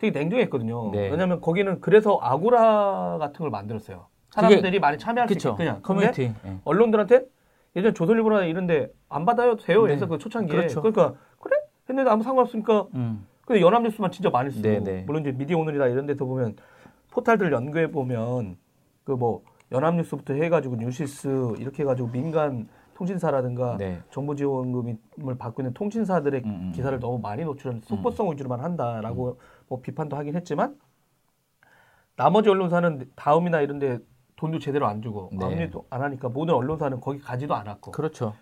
[0.00, 0.90] 되게 냉정했거든요.
[0.92, 1.10] 네.
[1.10, 4.06] 왜냐하면 거기는 그래서 아고라 같은 걸 만들었어요.
[4.30, 5.40] 사람들이 많이 참여할 그쵸.
[5.40, 6.60] 수 있게 그냥 커뮤니티 네.
[6.64, 7.28] 예전
[7.76, 9.82] 예전 조선일보나 이런데 안 받아요 돼요.
[9.82, 10.08] 그래서 네.
[10.10, 10.80] 그 초창기에 그렇죠.
[10.80, 11.56] 그러니까 그래
[11.88, 12.86] 했는데 아무 상관없으니까.
[12.94, 13.26] 음.
[13.46, 15.02] 근데 연합뉴스만 진짜 많이 쓰고 네, 네.
[15.06, 16.56] 물론 이제 미디어 오늘이나 이런 데서 보면
[17.10, 18.56] 포탈들 연구해 보면
[19.04, 24.00] 그 뭐 연합뉴스부터 해가지고 뉴시스 이렇게 해가지고 민간 통신사라든가 네.
[24.10, 26.72] 정보 지원금을 받고 있는 통신사들의 음, 음.
[26.74, 27.42] 기사를 너무 많이
[27.82, 28.32] 속보성 음.
[28.32, 29.34] 위주로만 한다라고 음.
[29.70, 30.76] 뭐 비판도 하긴 했지만
[32.16, 34.00] 나머지 언론사는 다음이나 이런데
[34.36, 35.46] 돈도 제대로 안 주고 네.
[35.46, 38.34] 아무리도 안 하니까 모든 언론사는 거기 가지도 않았고 그렇죠.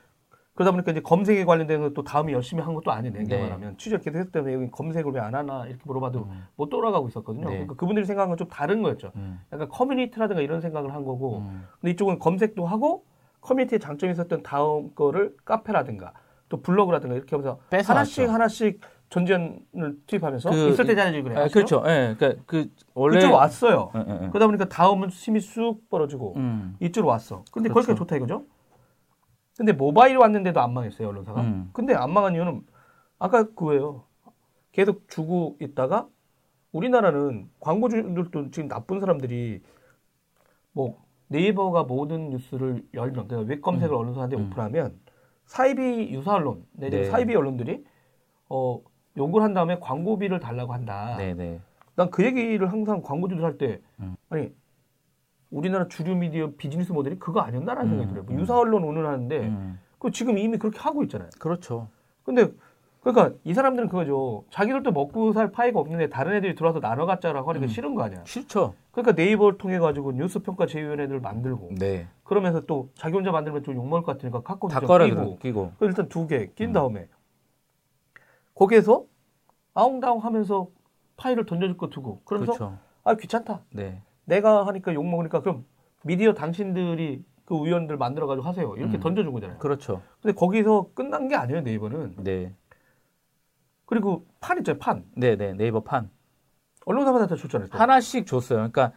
[0.55, 3.43] 그러다 보니까 이제 검색에 관련된 또 다음이 열심히 한 것도 아니네 네.
[3.43, 6.47] 말하면 취재 계속 했기 때문에 여기 검색을 왜 안 하나 이렇게 물어봐도 음.
[6.57, 7.45] 못 돌아가고 있었거든요.
[7.45, 7.51] 네.
[7.51, 9.13] 그러니까 그분들이 생각한 건 좀 다른 거였죠.
[9.17, 9.41] 음.
[9.53, 11.65] 약간 커뮤니티라든가 이런 생각을 한 거고 음.
[11.81, 13.05] 근데 이쪽은 검색도 하고
[13.43, 16.13] 커뮤니티에 장점이 있었던 다음 거를 카페라든가
[16.49, 18.29] 또 블로그라든가 이렇게 하면서 하나씩.
[18.29, 18.81] 하나씩
[19.11, 21.45] 전지현을 투입하면서 그, 있을 때 잘해주고 그래요.
[21.45, 21.83] 아, 그렇죠.
[21.87, 22.15] 예.
[22.19, 23.91] 그러니까 그 원래 그쪽 왔어요.
[23.95, 24.29] 예, 예, 예.
[24.29, 26.77] 그러다 보니까 다음은 힘이 쑥 벌어지고 음.
[26.81, 27.45] 이쪽으로 왔어.
[27.51, 27.89] 근데 그렇죠.
[27.89, 28.45] 거기까지 좋다 이거죠.
[29.57, 31.41] 근데 모바일 왔는데도 안 망했어요 언론사가.
[31.41, 31.71] 음.
[31.73, 32.63] 근데 안 망한 이유는
[33.19, 34.05] 아까 그거예요.
[34.73, 36.07] 계속 주고 있다가
[36.73, 39.63] 우리나라는 광고주들도 지금 나쁜 사람들이
[40.73, 44.01] 뭐 네이버가 모든 뉴스를 열면 그러니까 웹 검색을 음.
[44.01, 44.47] 언론사한테 음.
[44.47, 45.01] 오픈하면
[45.47, 47.11] 사이비 유사 언론, 내지는 네.
[47.11, 47.85] 사이비 언론들이
[48.51, 48.81] 어
[49.19, 51.17] 요구를 한 다음에 광고비를 달라고 한다.
[51.97, 54.15] 난 그 얘기를 항상 광고주들 할 때 음.
[54.31, 54.53] 아니
[55.51, 57.91] 우리나라 주류 미디어 비즈니스 모델이 그거 아니었나라는 음.
[57.91, 58.25] 생각이 들어요.
[58.25, 58.41] 뭐 음.
[58.41, 59.81] 유사 언론 운운하는데 음.
[59.99, 61.29] 그 지금 이미 그렇게 하고 있잖아요.
[61.41, 61.89] 그렇죠.
[62.23, 62.47] 근데
[63.01, 64.45] 그러니까 이 사람들은 그거죠.
[64.51, 67.69] 자기들도 먹고 살 파이가 없는데 다른 애들이 들어와서 나눠 갖자라고 하니까 음.
[67.69, 68.23] 싫은 거 아니야.
[68.25, 68.75] 싫죠.
[68.93, 72.07] 그러니까 네이버를 통해 가지고 뉴스 평가 제휴위원회를 만들고 네.
[72.25, 75.73] 그러면서 또 자기 혼자 만들면 좀 욕먹을 것 같으니까 카카오 다 끼고, 끼고.
[75.81, 77.09] 일단 두 개 낀 다음에
[78.59, 79.05] 거기에서
[79.75, 80.69] 아웅다웅 하면서
[81.17, 82.79] 파일을 던져줄 거 두고 그러면서 그렇죠.
[83.05, 83.63] 아 귀찮다.
[83.71, 84.03] 네.
[84.25, 85.65] 내가 하니까 욕 먹으니까 그럼
[86.03, 88.77] 미디어 당신들이 그 위원회를 만들어가지고 하세요.
[88.77, 89.01] 이렇게 음.
[89.01, 89.59] 던져준 거잖아요.
[89.59, 90.03] 그렇죠.
[90.21, 92.17] 근데 거기서 끝난 게 아니에요 네이버는.
[92.25, 92.53] 네.
[93.87, 95.05] 그리고 판 있잖아요 판.
[95.15, 96.11] 네네 네이버 판.
[96.85, 97.69] 언론사마다 다 줬잖아요.
[97.69, 97.79] 또.
[97.79, 98.59] 하나씩 줬어요.
[98.59, 98.93] 그러니까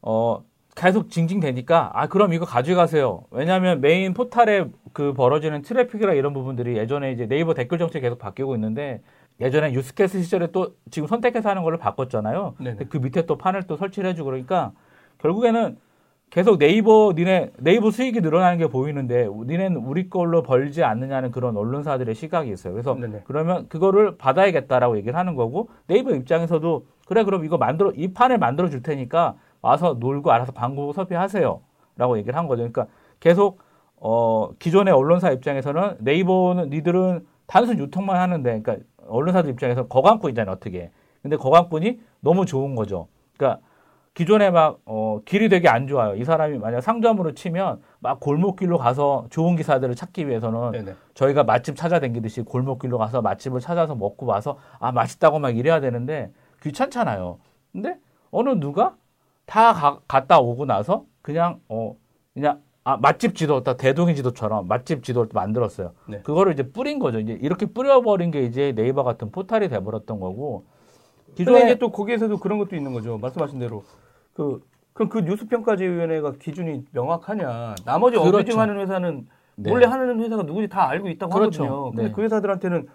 [0.00, 3.24] 어 계속 징징대니까 아 그럼 이거 가져가세요.
[3.30, 8.54] 왜냐하면 메인 포탈에 그 벌어지는 트래픽이나 이런 부분들이 예전에 이제 네이버 댓글 정책 계속 바뀌고
[8.54, 9.02] 있는데
[9.40, 12.54] 예전에 유스캐스 시절에 또 지금 선택해서 하는 걸로 바꿨잖아요.
[12.88, 14.72] 그 밑에 또 판을 또 설치를 해주고 그러니까
[15.18, 15.76] 결국에는
[16.30, 22.14] 계속 네이버 니네 네이버 수익이 늘어나는 게 보이는데 니네는 우리 걸로 벌지 않느냐는 그런 언론사들의
[22.14, 22.72] 시각이 있어요.
[22.72, 23.22] 그래서 네네.
[23.24, 28.70] 그러면 그거를 받아야겠다라고 얘기를 하는 거고 네이버 입장에서도 그래 그럼 이거 만들어 이 판을 만들어
[28.70, 31.60] 줄 테니까 와서 놀고 알아서 광고 섭외하세요
[31.96, 32.58] 라고 얘기를 한 거죠.
[32.58, 32.86] 그러니까
[33.20, 33.60] 계속
[33.96, 40.90] 어 기존의 언론사 입장에서는 네이버는 니들은 단순 유통만 하는데 그러니까 언론사들 입장에서 거강꾼이잖아요 어떻게.
[41.22, 43.06] 근데 거강꾼이 너무 좋은 거죠.
[43.36, 43.60] 그러니까
[44.14, 46.14] 기존에 막 어, 길이 되게 안 좋아요.
[46.16, 50.94] 이 사람이 만약 상점으로 치면 막 골목길로 가서 좋은 기사들을 찾기 위해서는 네네.
[51.14, 56.30] 저희가 맛집 찾아다니듯이 골목길로 가서 맛집을 찾아서 먹고 와서 아 맛있다고 막 이래야 되는데
[56.62, 57.38] 귀찮잖아요.
[57.72, 57.96] 근데
[58.30, 58.96] 어느 누가
[59.46, 61.96] 다 가, 갔다 오고 나서 그냥 어
[62.34, 65.92] 그냥 아 맛집 지도 다 대동인 지도처럼 맛집 지도를 만들었어요.
[66.08, 66.20] 네.
[66.22, 67.20] 그거를 이제 뿌린 거죠.
[67.20, 70.64] 이제 이렇게 뿌려버린 게 이제 네이버 같은 포탈이 돼버렸던 거고.
[71.34, 73.16] 기존에 이제 또 거기에서도 그런 것도 있는 거죠.
[73.18, 73.84] 말씀하신 대로
[74.34, 74.60] 그
[74.92, 77.76] 그럼 그 뉴스평가제위원회가 기준이 명확하냐?
[77.84, 78.36] 나머지 그렇죠.
[78.36, 79.26] 어뷰징하는 회사는
[79.56, 79.70] 네.
[79.70, 81.64] 원래 하는 회사가 누구지 다 알고 있다고 그렇죠.
[81.64, 81.90] 하거든요.
[81.90, 82.12] 근데 네.
[82.12, 82.86] 그 회사들한테는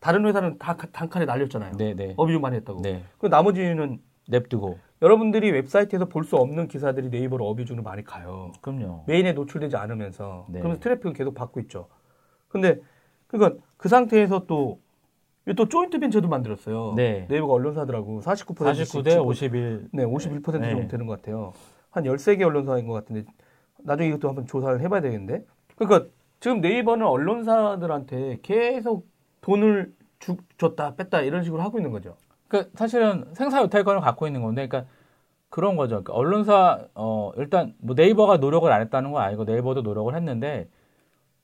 [0.00, 1.76] 다른 회사는 다 단칸에 날렸잖아요.
[1.76, 2.14] 네, 네.
[2.16, 2.82] 어뷰징 많이 했다고.
[2.82, 3.04] 네.
[3.18, 4.78] 그 나머지는 냅두고.
[5.02, 8.52] 여러분들이 웹사이트에서 볼 수 없는 기사들이 네이버로 어뷰징을 많이 가요.
[8.60, 9.04] 그럼요.
[9.06, 10.46] 메인에 노출되지 않으면서.
[10.48, 10.60] 네.
[10.60, 11.88] 그러면서 트래픽은 계속 받고 있죠.
[12.48, 12.80] 근데
[13.26, 14.78] 그러니까 그 상태에서 또
[15.52, 16.94] 또 조인트 벤처도 만들었어요.
[16.96, 17.26] 네.
[17.28, 19.88] 네이버가 언론사들하고 49% 49대 51.
[19.92, 20.70] 네, 51% 네.
[20.70, 21.52] 정도 되는 것 같아요.
[21.90, 23.24] 한 13개 언론사인 것 같은데
[23.82, 25.44] 나중에 이것도 한번 조사를 해봐야 되겠는데.
[25.76, 26.08] 그러니까
[26.40, 29.06] 지금 네이버는 언론사들한테 계속
[29.42, 32.16] 돈을 주, 줬다 뺐다 이런 식으로 하고 있는 거죠.
[32.54, 34.90] 그러니까 사실은 생사 유탈권을 갖고 있는 건데, 그러니까
[35.50, 36.02] 그런 거죠.
[36.02, 40.68] 그러니까 언론사 어 일단 뭐 네이버가 노력을 안 했다는 건 아니고 네이버도 노력을 했는데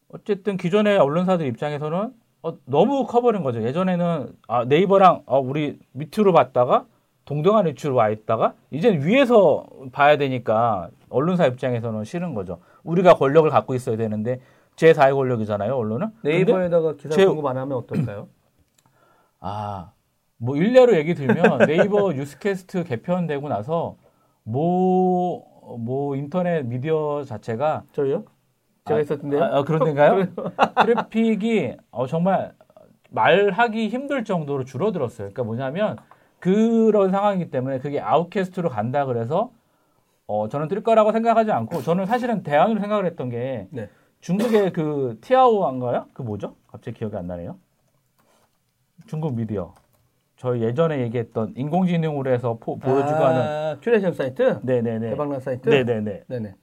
[0.09, 3.63] 어쨌든 기존의 언론사들 입장에서는 어, 너무 커버린 거죠.
[3.63, 6.87] 예전에는 아, 네이버랑 어, 우리 밑으로 봤다가
[7.25, 12.59] 동등한 위치로 와 있다가 이제 위에서 봐야 되니까 언론사 입장에서는 싫은 거죠.
[12.83, 14.41] 우리가 권력을 갖고 있어야 되는데
[14.75, 16.09] 제4의 권력이잖아요, 언론은.
[16.23, 17.27] 네이버에다가 기사 제...
[17.27, 18.27] 공급 안 하면 어떨까요?
[19.39, 19.93] 아,
[20.43, 23.97] 뭐 일례로 얘기 들면 네이버 뉴스캐스트 개편되고 나서
[24.43, 25.45] 모,
[25.79, 28.25] 모 인터넷 미디어 자체가 저요?
[28.87, 29.45] 제가 아, 있었던데요?
[29.45, 30.27] 아, 아, 그런 데인가요?
[30.83, 32.55] 트래픽이 어, 정말
[33.11, 35.29] 말하기 힘들 정도로 줄어들었어요.
[35.29, 35.97] 그러니까 뭐냐면
[36.39, 39.53] 그런 상황이기 때문에 그게 아웃캐스트로 간다 그래서
[40.27, 43.91] 어, 저는 뜰 거라고 생각하지 않고 저는 사실은 대안으로 생각을 했던 게 네.
[44.21, 46.07] 중국의 그 티아오인가요?
[46.15, 46.57] 그 뭐죠?
[46.67, 47.59] 갑자기 기억이 안 나네요.
[49.07, 49.75] 중국 미디어.
[50.41, 54.59] 저희 예전에 얘기했던 인공지능으로 해서 포, 보여주고 아, 하는 큐레이션 사이트?
[54.63, 55.11] 네네네.
[55.11, 55.69] 대박난 사이트?
[55.69, 56.25] 네네네.
[56.29, 56.55] 네네.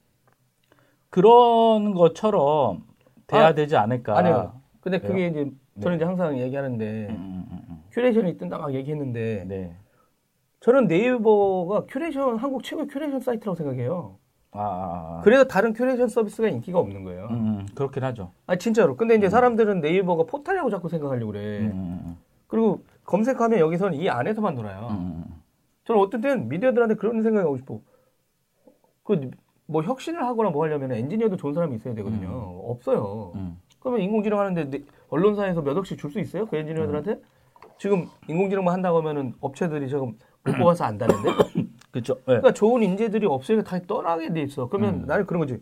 [1.12, 2.86] 그런 것처럼
[3.28, 4.18] 돼야 아, 되지 않을까.
[4.18, 4.60] 아니요.
[4.82, 5.30] 근데 그게 왜요?
[5.30, 5.96] 이제 저는 네.
[5.98, 7.84] 이제 항상 얘기하는데 음, 음, 음, 음.
[7.92, 9.76] 큐레이션이 뜬다 막 얘기했는데 네.
[10.62, 14.18] 저는 네이버가 큐레이션 한국 최고의 큐레이션 사이트라고 생각해요.
[14.54, 15.22] 아, 아, 아.
[15.24, 17.28] 그래서 다른 큐레이션 서비스가 인기가 없는 거예요.
[17.30, 18.32] 음, 그렇긴 하죠.
[18.48, 18.98] 아 진짜로.
[18.98, 21.72] 근데 이제 사람들은 네이버가 포탈이라고 자꾸 생각하려고 그래.
[22.48, 24.90] 그리고 검색하면 여기서는 이 안에서만 놀아요.
[24.92, 25.24] 음.
[25.86, 27.80] 저는 어떤 때는 미디어들한테 그런 생각이 하고 싶어.
[29.04, 29.32] 그,
[29.66, 32.28] 뭐 혁신을 하거나 뭐 하려면 엔지니어도 좋은 사람이 있어야 되거든요.
[32.28, 32.70] 음.
[32.70, 33.32] 없어요.
[33.36, 33.58] 음.
[33.80, 36.46] 그러면 인공지능 하는데 언론사에서 몇 억씩 줄 수 있어요?
[36.46, 37.12] 그 엔지니어들한테?
[37.12, 37.22] 음.
[37.78, 41.30] 지금 인공지능만 한다고 하면은 업체들이 지금 못 뽑아서 안다는데?
[41.92, 42.16] 그렇죠.
[42.16, 42.22] 네.
[42.26, 44.68] 그러니까 좋은 인재들이 없으니까 다 떠나게 돼 있어.
[44.68, 45.06] 그러면 음.
[45.06, 45.62] 나는 그런 거지.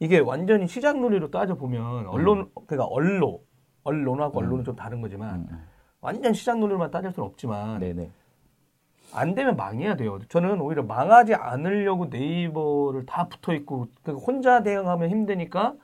[0.00, 3.38] 이게 완전히 시장 논리로 따져 보면 언론 그러니까 언론
[3.84, 5.48] 언론하고 언론은 좀 다른 거지만
[6.00, 8.10] 완전 시장 논리로만 따질 수는 없지만 네네.
[9.12, 10.18] 안 되면 망해야 돼요.
[10.28, 15.74] 저는 오히려 망하지 않으려고 네이버를 다 붙어 있고 그러니까 혼자 대응하면 힘드니까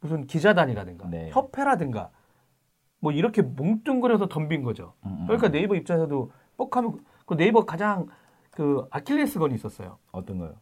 [0.00, 1.30] 무슨 기자단이라든가 네.
[1.32, 2.10] 협회라든가
[3.00, 4.94] 뭐 이렇게 뭉뚱그려서 덤빈 거죠.
[5.04, 5.24] 음, 음.
[5.26, 8.06] 그러니까 네이버 입장에서도 뻑하면 그 네이버 가장
[8.50, 9.98] 그 아킬레스건이 있었어요.
[10.12, 10.54] 어떤 거요?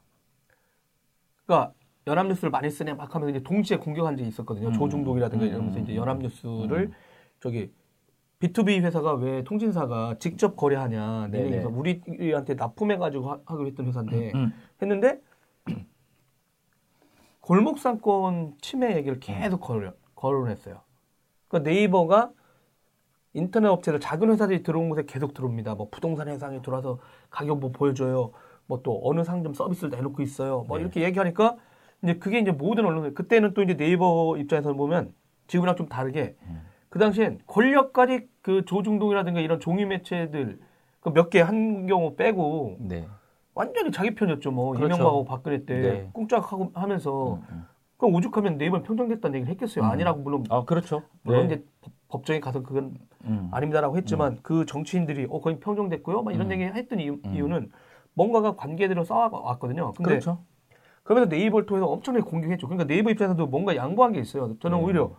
[1.46, 1.72] 그러니까
[2.06, 4.68] 연합뉴스를 많이 쓰네 막 하면서 이제 동시에 공격한 적이 있었거든요.
[4.68, 6.92] 음, 조중동이라든가 음, 이러면서 이제 연합뉴스를
[7.40, 7.70] 저기
[8.40, 14.52] B2B 회사가 왜 통신사가 직접 거래하냐 내에서 우리한테 납품해가지고 하, 고 했던 회사인데 음, 음.
[14.80, 15.20] 했는데
[17.40, 20.80] 골목상권 침해 얘기를 계속 거론, 거론했어요.
[21.48, 22.30] 그러니까 네이버가
[23.32, 25.74] 인터넷 업체들 작은 회사들이 들어온 곳에 계속 들어옵니다.
[25.74, 26.98] 뭐 부동산 회사에 들어와서
[27.30, 28.32] 가격 뭐 보여줘요.
[28.68, 30.64] 뭐 또 어느 상점 서비스를 내놓고 있어요.
[30.68, 30.82] 뭐 네.
[30.82, 31.56] 이렇게 얘기하니까
[32.02, 35.14] 이제 그게 이제 모든 언론 그때는 또 이제 네이버 입장에서 보면
[35.48, 36.62] 지금이랑 좀 다르게 음.
[36.88, 40.58] 그 당시엔 권력까지 그 조중동이라든가 이런 종이 매체들
[41.00, 43.06] 그 몇 개 한 경우 빼고 네.
[43.54, 44.50] 완전히 자기 편이었죠.
[44.50, 44.86] 뭐 그렇죠.
[44.94, 46.10] 이명박하고 박근혜 때 네.
[46.12, 47.64] 꿍짝하고 하면서 음, 음.
[47.96, 49.84] 그럼 오죽하면 네이버 평정됐다는 얘기를 했겠어요.
[49.84, 49.90] 음.
[49.90, 51.02] 아니라고 물론 아 그렇죠.
[51.22, 51.54] 물론 네.
[51.54, 51.64] 이제
[52.08, 53.48] 법정에 가서 그건 음.
[53.52, 54.38] 아닙니다라고 했지만 음.
[54.42, 56.22] 그 정치인들이 어 거의 평정됐고요.
[56.22, 56.52] 막 이런 음.
[56.52, 57.70] 얘기 했던 이유, 는
[58.14, 59.92] 뭔가가 관계대로 쌓아왔거든요.
[59.94, 60.38] 근데 그렇죠.
[61.02, 62.66] 그러면서 네이버를 통해서 엄청나게 공격했죠.
[62.68, 64.56] 그러니까 네이버 입장에서도 뭔가 양보한 게 있어요.
[64.60, 64.84] 저는 네.
[64.84, 65.12] 오히려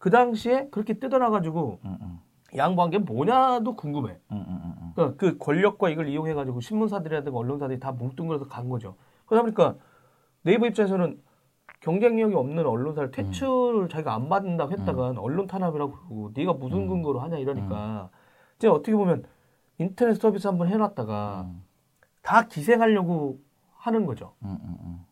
[0.00, 2.20] 그 당시에 그렇게 뜯어놔가지고 음, 음.
[2.56, 4.18] 양보한 게 뭐냐도 궁금해.
[4.32, 4.92] 음, 음, 음, 음.
[4.94, 8.96] 그러니까 그 권력과 이걸 이용해가지고 신문사들이라든가 언론사들이 다 뭉뚱그려서 간 거죠.
[9.26, 9.76] 그러다 보니까
[10.42, 11.20] 네이버 입장에서는
[11.80, 17.36] 경쟁력이 없는 언론사를 퇴출을 자기가 안 받는다고 했다가 언론 탄압이라고 그러고 네가 무슨 근거로 하냐
[17.36, 18.08] 이러니까
[18.56, 19.24] 이제 어떻게 보면
[19.78, 21.46] 인터넷 서비스 한번 해놨다가
[22.22, 23.38] 다 기생하려고
[23.74, 24.34] 하는 거죠.
[24.42, 25.06] 음, 음, 음.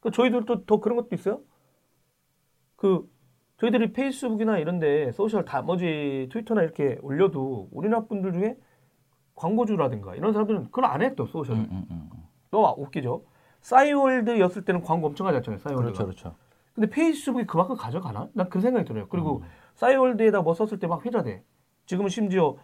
[0.00, 1.40] 그 저희들도 더 그런 것도 있어요.
[2.76, 3.08] 그
[3.62, 8.56] 저희들이 페이스북이나 이런데 소셜 나머지 트위터나 이렇게 올려도 우리나라 분들 중에
[9.36, 11.54] 광고주라든가 이런 사람들은 그걸 안 해줘 소셜.
[11.56, 12.10] 음, 음, 음.
[12.50, 13.22] 너무 웃기죠.
[13.60, 15.58] 싸이월드였을 때는 광고 엄청 하지 않잖아요.
[15.60, 15.82] 싸이월드.
[15.84, 16.34] 그렇죠, 그렇죠.
[16.74, 18.28] 근데 페이스북이 그만큼 가져가나?
[18.32, 19.06] 난 그 생각이 들어요.
[19.08, 19.42] 그리고 음.
[19.76, 21.44] 싸이월드에다 뭐 썼을 때 막 회자돼.
[21.86, 22.56] 지금은 심지어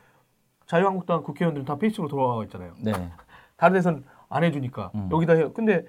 [0.67, 2.75] 자유한국당 국회의원들은 다 페이스북으로 돌아와 있잖아요.
[2.83, 2.91] 네.
[3.57, 5.09] 다른 데선 안 해주니까 음.
[5.13, 5.53] 여기다 해요.
[5.53, 5.85] 근데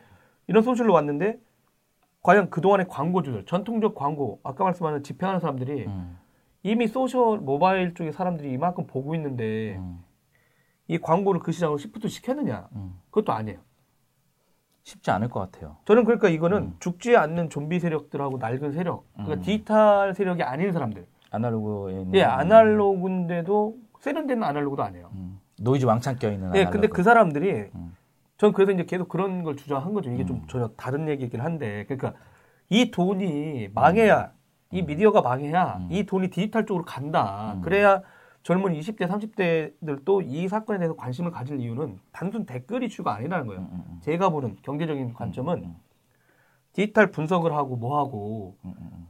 [0.45, 1.39] 이런 소셜로 왔는데
[2.21, 6.17] 과연 그동안의 광고주들, 전통적 광고, 아까 말씀하는 집행하는 사람들이 음,
[6.63, 10.03] 이미 소셜 모바일 쪽의 사람들이 이만큼 보고 있는데 음,
[10.87, 12.67] 이 광고를 그 시장으로 시프트 시켰느냐?
[12.73, 12.99] 음.
[13.09, 13.59] 그것도 아니에요.
[14.83, 15.77] 쉽지 않을 것 같아요.
[15.85, 16.75] 저는 그러니까 이거는 음.
[16.79, 19.41] 죽지 않는 좀비 세력들하고 낡은 세력, 그러니까 음.
[19.41, 21.05] 디지털 세력이 아닌 사람들.
[21.31, 25.09] 아날로그에 있는 예, 아날로그인데도 세련된 아날로그도 아니에요.
[25.13, 26.71] 음, 노이즈 왕창 껴 있는 예, 아날로그.
[26.71, 27.95] 근데 그 사람들이 음.
[28.39, 30.09] 전 그래서 이제 계속 그런 걸 주장한 거죠.
[30.11, 30.47] 이게 좀 음.
[30.47, 32.13] 전혀 다른 얘기긴 한데, 그러니까
[32.69, 34.31] 이 돈이 망해야
[34.71, 35.87] 이 미디어가 망해야 음.
[35.91, 37.53] 이 돈이 디지털 쪽으로 간다.
[37.55, 37.61] 음.
[37.61, 38.01] 그래야
[38.43, 43.61] 젊은 20대, 30대들도 이 사건에 대해서 관심을 가질 이유는 단순 댓글 이슈가 아니라는 거예요.
[43.61, 43.99] 음, 음, 음.
[44.01, 45.75] 제가 보는 경제적인 관점은 음,
[46.71, 49.07] 디지털 분석을 하고 뭐 하고 음, 음, 음.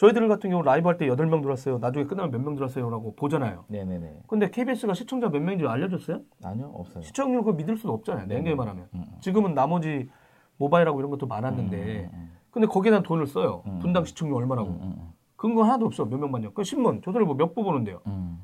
[0.00, 1.76] 저희들 같은 경우 라이브 할때 8명 들어왔어요.
[1.78, 3.66] 나중에 끝나면 몇 명 들어왔어요라고 보잖아요.
[3.68, 4.22] 네네네.
[4.28, 6.22] 근데 KBS가 시청자 몇 명인지 알려줬어요?
[6.42, 7.02] 아니요, 없어요.
[7.02, 8.26] 시청률 그거 믿을 수는 없잖아요.
[8.26, 8.56] 네, 냉정히 네.
[8.56, 8.88] 말하면.
[8.94, 9.18] 음, 음.
[9.20, 10.08] 지금은 나머지
[10.56, 13.62] 모바일하고 이런 것도 많았는데 음, 음, 근데 거기에다 돈을 써요.
[13.66, 13.78] 음.
[13.80, 14.70] 분당 시청률 얼마라고.
[14.70, 15.08] 음, 음, 음.
[15.36, 16.06] 근거 하나도 없어.
[16.06, 16.54] 몇 명만요.
[16.54, 18.00] 그 신문, 저들이 뭐몇 부 보는데요.
[18.06, 18.42] 음,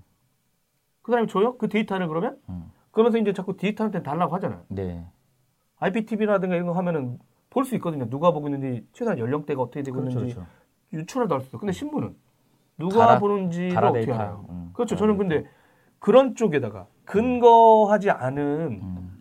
[1.00, 1.56] 그 사람이 줘요?
[1.56, 2.36] 그 데이터를 그러면?
[2.50, 2.70] 음.
[2.90, 4.60] 그러면서 이제 자꾸 디지털한테 달라고 하잖아요.
[4.68, 5.06] 네.
[5.78, 8.10] IPTV라든가 이런 거 하면은 볼 수 있거든요.
[8.10, 10.50] 누가 보고 있는지, 최소한 연령대가 어떻게 되고 그렇죠, 있는지 그렇죠.
[11.34, 11.58] 할수 있어.
[11.58, 12.14] 근데 신문은
[12.78, 14.12] 누가 보는지를 달아 어떻게.
[14.12, 14.46] 알아요?
[14.48, 14.96] 음, 그렇죠.
[14.96, 15.18] 달아 저는.
[15.18, 15.44] 근데
[15.98, 19.18] 그런 쪽에다가 근거하지 않은 음,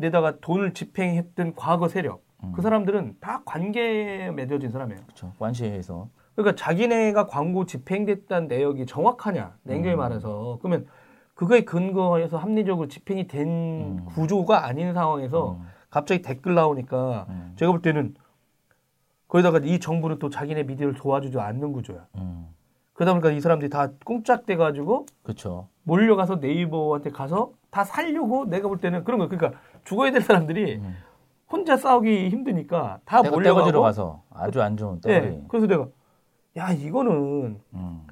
[0.00, 2.52] 데다가 돈을 집행했던 과거 세력 음.
[2.52, 5.02] 그 사람들은 다 관계에 맺어진 사람이에요.
[5.02, 5.32] 그렇죠.
[5.38, 6.08] 관시에서.
[6.34, 9.98] 그러니까 자기네가 광고 집행됐다는 내역이 정확하냐 냉정히 음.
[9.98, 10.86] 말해서 그러면
[11.34, 14.04] 그거에 근거해서 합리적으로 집행이 된 음.
[14.06, 18.14] 구조가 아닌 상황에서 음, 갑자기 댓글 나오니까 음, 제가 볼 때는
[19.30, 22.06] 거기다가 이 정부는 또 자기네 미디어를 도와주지 않는 구조야.
[22.16, 22.48] 음.
[22.92, 25.68] 그러다 보니까 이 사람들이 다 꽁짝대 가지고 그렇죠.
[25.84, 30.96] 몰려가서 네이버한테 가서 다 살려고 내가 볼 때는 그런 거 그러니까 죽어야 될 사람들이 음.
[31.48, 35.20] 혼자 싸우기 힘드니까 다 떼거지로 가서 아주 안 좋은 예.
[35.20, 35.42] 떼거리.
[35.48, 35.86] 그래서 내가
[36.56, 38.06] 야 이거는 음,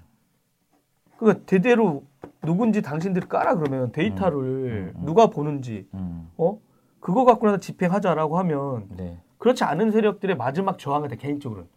[1.19, 2.05] 그러니까 대대로
[2.43, 5.05] 누군지 당신들이 까라 그러면 데이터를 음, 음.
[5.05, 6.59] 누가 보는지 음, 어
[7.01, 9.21] 그거 갖고 나서 집행하자라고 하면 네.
[9.39, 11.69] 그렇지 않은 세력들의 마지막 저항을 돼 개인적으로는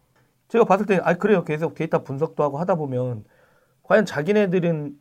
[0.47, 3.23] 제가 봤을 때 아 그래요 계속 데이터 분석도 하고 하다 보면
[3.83, 4.97] 과연 자기네들은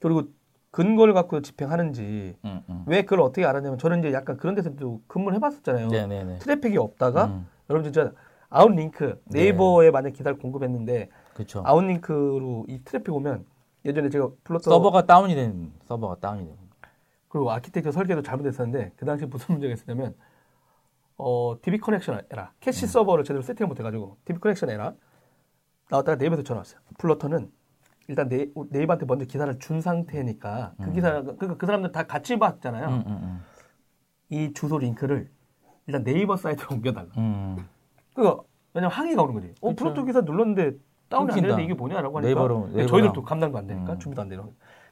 [0.00, 0.22] 그리고
[0.70, 2.84] 근거를 갖고 집행하는지 음, 음.
[2.86, 6.38] 왜 그걸 어떻게 알았냐면 저는 이제 약간 그런 데서도 근무를 해봤었잖아요 네네네.
[6.38, 8.12] 트래픽이 없다가 음, 여러분 진짜
[8.48, 9.44] outlink 네.
[9.44, 11.62] 네이버에 만약 기사를 공급했는데 그렇죠.
[11.66, 13.44] outlink로 이 트래픽 오면
[13.84, 16.56] 예전에 제가 블로터 서버가 다운이 된 서버가 다운이 된.
[17.28, 20.14] 그리고 아키텍처 설계도 잘못했었는데 그 당시 무슨 문제가 있었냐면
[21.20, 24.94] 어 DB connection error 캐시 서버를 제대로 세팅을 못해가지고 DB connection error
[25.90, 26.80] 나왔다가 네이버에서 전화 왔어요.
[26.98, 27.50] 블로터는
[28.08, 30.92] 일단 네, 네이버한테 먼저 기사를 준 상태니까 그 음.
[30.92, 32.88] 기사 그러니까 그 사람들 다 같이 봤잖아요.
[32.88, 33.40] 음, 음,
[34.30, 35.30] 이 주소 링크를
[35.86, 37.08] 일단 네이버 사이트로 옮겨달라.
[37.18, 37.56] 음.
[37.58, 37.68] 음.
[38.14, 39.54] 그거 왜냐면 항의가 오는 거지.
[39.60, 39.74] 어.
[39.74, 40.72] 블로터 기사 눌렀는데
[41.08, 41.48] 다운이 안 끊긴다.
[41.48, 42.86] 되는데 이게 뭐냐라고 하니까 네이버로- 네, 네이버랑.
[42.86, 43.98] 저희들도 감당도 안 되니까 음.
[43.98, 44.44] 준비도 안 되는.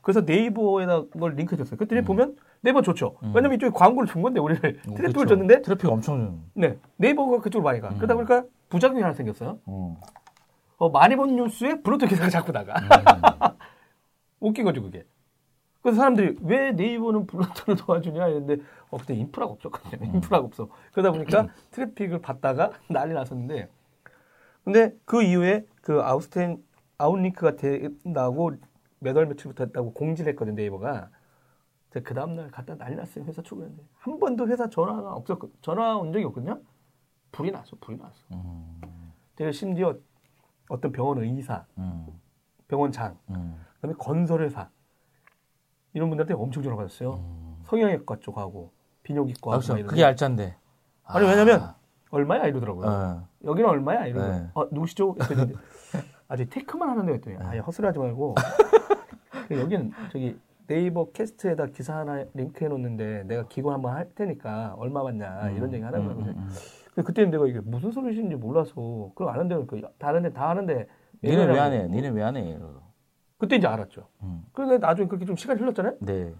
[0.08, 1.76] 그래서 네이버에다 그걸 링크 줬어요.
[1.76, 2.04] 그랬더니 음.
[2.06, 3.18] 보면 네이버 좋죠.
[3.24, 3.32] 음.
[3.34, 5.26] 왜냐면 이쪽에 광고를 준 건데 우리를 트래픽을 그쵸.
[5.26, 6.44] 줬는데 트래픽 엄청.
[6.54, 7.90] 네 네이버가 그쪽으로 많이 가.
[7.90, 7.96] 음.
[7.98, 9.58] 그러다 보니까 부작용이 하나 생겼어요.
[9.68, 9.96] 음.
[10.78, 12.72] 어, 많이 본 뉴스에 블로터 기사가 자꾸 나가.
[12.72, 12.88] 음.
[14.40, 15.04] 웃긴 거죠 그게.
[15.82, 20.08] 그래서 사람들이 왜 네이버는 블로터를 도와주냐 이랬는데 어 그때 인프라가 없었거든요.
[20.08, 20.14] 음.
[20.14, 20.70] 인프라가 없어.
[20.92, 23.68] 그러다 보니까 트래픽을 받다가 난리 났었는데
[24.64, 26.62] 근데 그 이후에 그 아웃스탠
[26.96, 28.52] outlink가 된다고
[29.00, 31.10] 몇 월 며칠부터 했다고 공지를 했거든 네이버가.
[31.90, 33.24] 그 다음날 갔다 난리 났어요.
[33.24, 36.60] 회사 출근했는데 한 번도 회사 전화가 없었고 전화 온 적이 없거든요.
[37.32, 37.76] 불이 났어.
[37.80, 38.24] 불이 났어.
[38.32, 38.80] 음.
[39.36, 39.96] 제가 심지어
[40.68, 42.06] 어떤 병원 의사, 음.
[42.68, 43.58] 병원장, 음.
[43.76, 44.68] 그 다음에 건설회사
[45.94, 47.14] 이런 분들한테 엄청 전화 받았어요.
[47.14, 47.56] 음.
[47.64, 48.72] 성형외과 쪽하고
[49.02, 49.76] 비뇨기과 아, 막 그렇죠.
[49.78, 50.56] 이런 그게 알짠데.
[51.04, 51.74] 아니, 왜냐면
[52.10, 52.86] 얼마야 이러더라고요.
[52.86, 53.28] 어.
[53.44, 54.50] 여기는 얼마야 이러고 네.
[54.54, 55.14] 어, 누구시죠?
[55.14, 55.54] 그랬더니
[56.28, 58.42] 아직 테크만 하는데 했더니 아예 허술하지 말고 그
[59.56, 65.50] 여기는 저기 네이버 캐스트에다 기사 하나 링크해 놓는데 내가 기고 한번 할 테니까 얼마 받냐
[65.50, 66.18] 이런 얘기 하는 거예요.
[66.20, 66.48] 음, 음,
[66.96, 67.02] 음.
[67.04, 70.86] 그때는 내가 이게 무슨 소리신지 몰라서 그럼 안 한다고 그 다른 데 다 하는데
[71.22, 71.88] 니는 왜 안 해?
[71.88, 72.42] 니는 왜 안 해?
[72.50, 72.82] 이러고.
[73.38, 74.08] 그때 이제 알았죠.
[74.22, 74.42] 음.
[74.52, 75.94] 그런데 나중에 그렇게 좀 시간이 흘렀잖아요.
[76.00, 76.34] 네.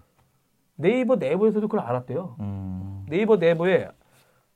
[0.75, 2.35] 네이버 내부에서도 그걸 알았대요.
[2.39, 3.05] 음.
[3.09, 3.89] 네이버 내부에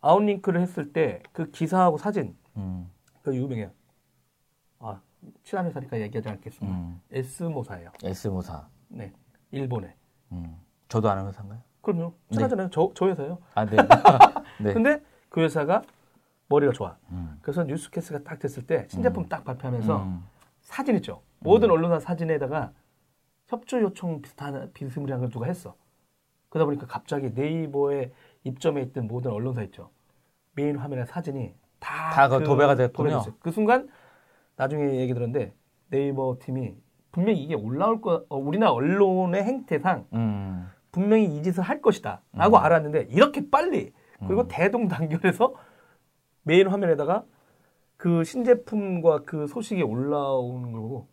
[0.02, 2.90] 아웃링크를 했을 때 그 기사하고 사진 음.
[3.24, 3.72] 그 유명해요.
[5.44, 6.78] 아 친한 회사니까 얘기하지 않겠습니다.
[6.78, 7.02] 음.
[7.12, 7.92] S모사예요.
[8.04, 8.68] S모사.
[8.88, 9.12] 네,
[9.52, 9.96] 일본에.
[10.32, 10.58] 음.
[10.88, 11.62] 저도 아는 회사인가요?
[11.82, 12.14] 그럼요.
[12.32, 12.68] 친하잖아요.
[12.68, 12.72] 네.
[12.74, 13.38] 저, 저 회사요.
[13.54, 13.76] 아, 네.
[14.62, 14.74] 네.
[14.74, 15.84] 근데 그 회사가
[16.48, 16.98] 머리가 좋아.
[17.12, 17.38] 음.
[17.42, 19.30] 그래서 뉴스캐스가 딱 됐을 때 신제품 음.
[19.30, 20.24] 딱 발표하면서 음.
[20.62, 21.22] 사진 있죠.
[21.40, 21.74] 모든 음.
[21.74, 22.72] 언론사 사진에다가
[23.48, 25.76] 협조 요청 비슷한 비스무리한 걸 누가 했어.
[26.50, 28.14] 그러다 보니까 갑자기 네이버에
[28.44, 29.90] 입점해 있던 모든 언론사 있죠.
[30.54, 33.24] 메인 화면에 사진이 다그 다 도배가 됐군요.
[33.40, 33.90] 그 순간
[34.56, 35.54] 나중에 얘기 들었는데
[35.90, 36.76] 네이버 팀이
[37.12, 40.70] 분명히 이게 올라올 거 어, 우리나라 언론의 행태상 음.
[40.92, 42.64] 분명히 이 짓을 할 것이다라고 음.
[42.64, 44.48] 알았는데 이렇게 빨리 그리고 음.
[44.50, 45.54] 대동단결해서
[46.44, 47.26] 메인 화면에다가
[47.98, 51.08] 그 신제품과 그 소식이 올라오는 거고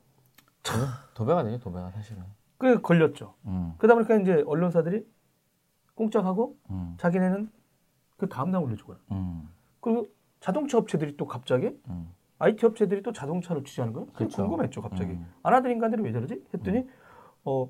[1.14, 2.24] 도배가 되죠 도배가 사실은
[2.58, 3.34] 그 걸렸죠.
[3.46, 3.74] 음.
[3.78, 5.06] 그러다 보니까 이제 언론사들이
[5.94, 6.94] 꽁짝하고 음.
[6.98, 7.50] 자기네는
[8.16, 8.98] 그 다음 날 올려주고요.
[9.12, 9.48] 음.
[9.80, 10.08] 그리고
[10.40, 12.12] 자동차 업체들이 또 갑자기 음.
[12.40, 14.06] IT 업체들이 또 자동차를 취재하는 거예요.
[14.12, 14.42] 그렇죠.
[14.42, 15.12] 궁금했죠, 갑자기.
[15.12, 15.26] 음.
[15.42, 16.42] 안하던 인간들이 왜 저러지?
[16.52, 16.88] 했더니 음.
[17.44, 17.68] 어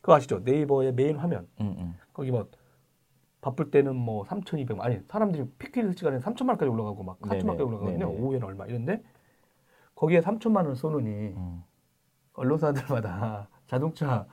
[0.00, 0.40] 그거 아시죠?
[0.40, 2.48] 네이버의 메인 화면 음, 거기 뭐
[3.40, 8.08] 바쁠 때는 뭐 3,200만 아니 사람들이 피크 시간에 3천만 원까지 올라가고 막 4천만 원까지 올라가거든요.
[8.08, 9.02] 오후에는 얼마 이런데
[9.94, 11.34] 거기에 3천만 원 쏘느니
[12.34, 14.26] 언론사들마다 자동차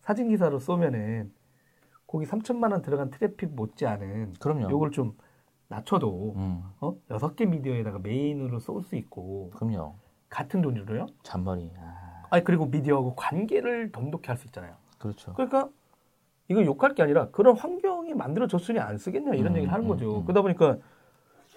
[0.00, 1.32] 사진 기사로 쏘면은
[2.06, 4.70] 거기 3천만 원 들어간 트래픽 못지 않은 그럼요.
[4.70, 5.16] 요걸 좀
[5.72, 6.62] 낮춰도 음.
[6.80, 9.94] 어 여섯 개 미디어에다가 메인으로 쏠 수 있고 그럼요.
[10.28, 11.06] 같은 돈으로요.
[11.22, 11.70] 잔머리.
[11.78, 12.24] 아.
[12.30, 14.74] 아니 그리고 미디어하고 관계를 돈독히 할 수 있잖아요.
[14.98, 15.32] 그렇죠.
[15.34, 15.68] 그러니까
[16.48, 20.18] 이거 욕할 게 아니라 그런 환경이 만들어졌으니 안 쓰겠냐 이런 음, 얘기를 하는 음, 거죠.
[20.18, 20.76] 음, 그러다 보니까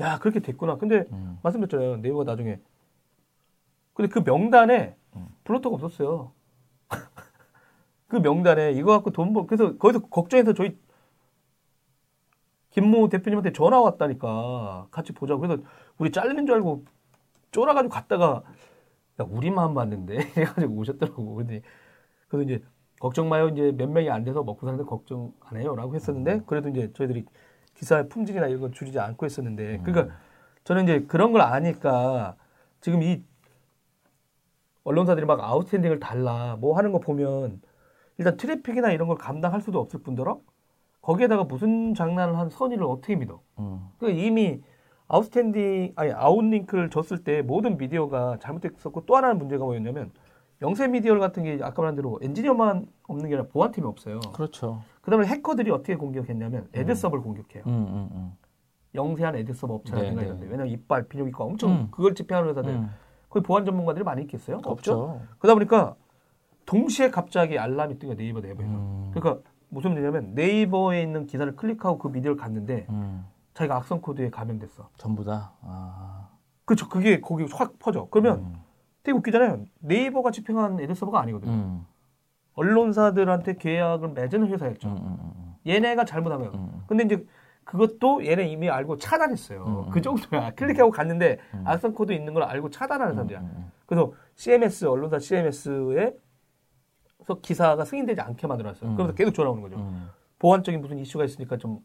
[0.02, 0.78] 야 그렇게 됐구나.
[0.78, 1.38] 근데 음.
[1.44, 1.98] 말씀드렸잖아요.
[1.98, 2.60] 네이버가 나중에
[3.94, 5.28] 근데 그 명단에 음.
[5.44, 6.32] 블로터가 없었어요.
[8.08, 10.78] 그 명단에 이거 갖고 돈 벌, 그래서 거기서 걱정해서 저희
[12.76, 15.40] 김모 대표님한테 전화 왔다니까 같이 보자고.
[15.40, 15.64] 그래서
[15.98, 16.84] 우리 잘리는 줄 알고
[17.52, 18.44] 쫄아가지고 갔다가
[19.22, 21.36] 야, 우리만 봤는데 해가지고 오셨더라고.
[21.36, 21.62] 근데
[22.28, 22.64] 그래서 이제
[23.00, 23.48] 걱정 마요.
[23.48, 26.44] 이제 몇 명이 안 돼서 먹고 사는데 걱정 안 해요라고 했었는데 음.
[26.46, 27.24] 그래도 이제 저희들이
[27.76, 30.20] 기사의 품질이나 이런 걸 줄이지 않고 했었는데 그러니까 음.
[30.66, 32.36] 저는 이제 그런 걸 아니까
[32.82, 33.24] 지금 이
[34.84, 37.62] 언론사들이 막 아웃스탠딩을 달라 뭐 하는 거 보면
[38.18, 40.42] 일단 트래픽이나 이런 걸 감당할 수도 없을 뿐더러
[41.06, 43.40] 거기에다가 무슨 장난을 한 선의를 어떻게 믿어?
[43.60, 43.80] 음.
[44.00, 44.62] 그러니까 이미
[45.08, 50.12] 아웃스탠딩 아니 outlink를 줬을 때 모든 미디어가 잘못됐었고 또 하나는 문제가 뭐였냐면
[50.64, 54.20] 영세 미디어 같은 게 아까 말한 대로 엔지니어만 없는 게 아니라 보안팀이 없어요.
[54.34, 54.82] 그렇죠.
[55.02, 57.24] 그다음에 해커들이 어떻게 공격했냐면 ad 서버를 음.
[57.24, 57.64] 공격해요.
[57.68, 58.32] 음, 음, 음.
[58.96, 60.52] 영세한 ad 서버 업체라든가 네, 이런데 네.
[60.52, 61.88] 왜냐면 이빨 비뇨기과 엄청 음.
[61.92, 62.90] 그걸 집행하는 회사들 음.
[63.30, 64.58] 거기 보안 전문가들이 많이 있겠어요?
[64.64, 64.72] 없죠.
[64.72, 65.22] 없죠.
[65.38, 65.96] 그러다 보니까
[66.66, 68.40] 동시에 갑자기 알람이 떠요 네이버.
[68.40, 69.12] 음.
[69.14, 73.26] 그러니까 무슨 문제냐면 네이버에 있는 기사를 클릭하고 그 미디어를 갔는데 음.
[73.54, 74.90] 자기가 악성 코드에 감염됐어.
[74.98, 75.54] 전부 다.
[75.62, 76.30] 아.
[76.66, 76.90] 그렇죠.
[76.90, 78.08] 그게 거기 확 퍼져.
[78.12, 78.56] 그러면 음.
[79.04, 79.66] 되게 웃기잖아요.
[79.80, 81.52] 네이버가 집행한 ad 서버가 아니거든요.
[81.52, 81.86] 음.
[82.56, 84.88] 언론사들한테 계약을 맺은 회사였죠.
[84.88, 86.84] 음, 음, 얘네가 잘못하면.
[86.88, 87.26] 근데 이제
[87.66, 89.90] 그것도 얘네 이미 알고 차단했어요.
[89.92, 90.52] 그 정도야.
[90.56, 93.44] 클릭하고 갔는데 악성 코드 있는 걸 알고 차단하는 사람들이야.
[93.86, 96.16] 그래서 CMS 언론사 CMS에
[97.26, 98.92] 그래서 기사가 승인되지 않게 만들어놨어요.
[98.92, 98.96] 음.
[98.96, 99.78] 그러면서 계속 전화 오는 거죠.
[99.78, 100.10] 음.
[100.40, 101.80] 보안적인 무슨 이슈가 있으니까 좀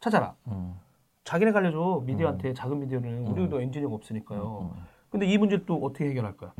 [0.00, 0.34] 찾아라.
[0.48, 0.74] 음.
[1.24, 2.54] 자기네 갈려줘 미디어한테 음.
[2.54, 3.32] 작은 미디어는 음.
[3.32, 4.72] 우리도 엔지니어가 없으니까요.
[4.74, 6.52] 음, 근데 이 문제를 또 어떻게 해결할 거야?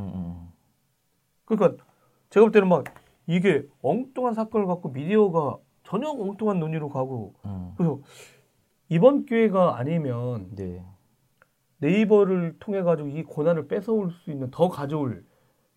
[1.45, 1.83] 그러니까
[2.31, 2.85] 제가 볼 때는 막
[3.27, 7.35] 이게 엉뚱한 사건을 갖고 미디어가 전혀 엉뚱한 논의로 가고
[7.77, 8.01] 그래서
[8.89, 10.83] 이번 기회가 아니면 네.
[11.79, 15.25] 네이버를 통해 가지고 이 권한을 뺏어올 수 있는 더 가져올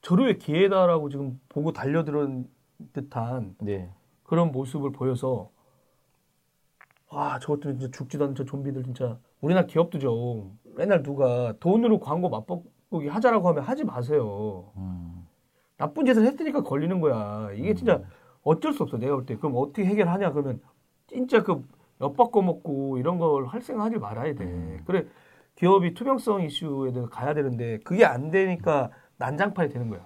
[0.01, 2.49] 절호의 기회다라고 지금 보고 달려드는
[2.93, 3.89] 듯한 네.
[4.23, 5.51] 그런 모습을 보여서
[7.09, 13.07] 와 저것들 진짜 죽지도 않는 저 좀비들 진짜 우리나라 기업도죠 맨날 누가 돈으로 광고 맛보기
[13.07, 15.27] 하자라고 하면 하지 마세요 음.
[15.77, 18.03] 나쁜 짓을 했으니까 걸리는 거야 이게 진짜 음.
[18.43, 20.61] 어쩔 수 없어 내가 볼 때 그럼 어떻게 해결하냐 그러면
[21.07, 21.63] 진짜 그
[22.01, 24.81] 엿바꿔 먹고 이런 걸 할 생각 하지 말아야 돼 음.
[24.85, 25.07] 그래
[25.55, 30.05] 기업이 투명성 이슈에 대해서 가야 되는데 그게 안 되니까 난장판이 되는 거야.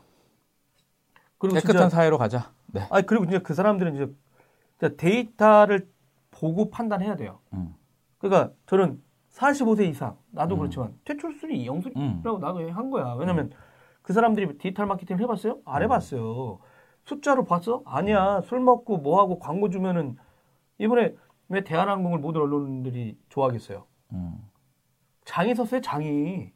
[1.37, 2.51] 그리고 깨끗한 진짜, 사회로 가자.
[2.67, 2.85] 네.
[2.89, 5.89] 아 그리고 이제 그 사람들은 이제 데이터를
[6.31, 7.39] 보고 판단해야 돼요.
[7.53, 7.73] 음.
[8.17, 9.01] 그러니까 저는
[9.31, 10.59] 45세 이상 나도 음.
[10.59, 12.41] 그렇지만 퇴출술이 영술이라고 음.
[12.41, 13.13] 나도 한 거야.
[13.13, 13.57] 왜냐면 음.
[14.01, 15.59] 그 사람들이 디지털 마케팅 해봤어요?
[15.65, 15.83] 안 음.
[15.83, 16.59] 해봤어요.
[17.05, 17.83] 숫자로 봤어?
[17.85, 18.41] 아니야.
[18.41, 20.17] 술 먹고 뭐 하고 광고 주면은
[20.79, 21.15] 이번에
[21.49, 23.85] 왜 대한항공을 모든 언론들이 좋아하겠어요?
[24.13, 24.37] 음.
[25.25, 26.51] 장이 섰어요, 장이.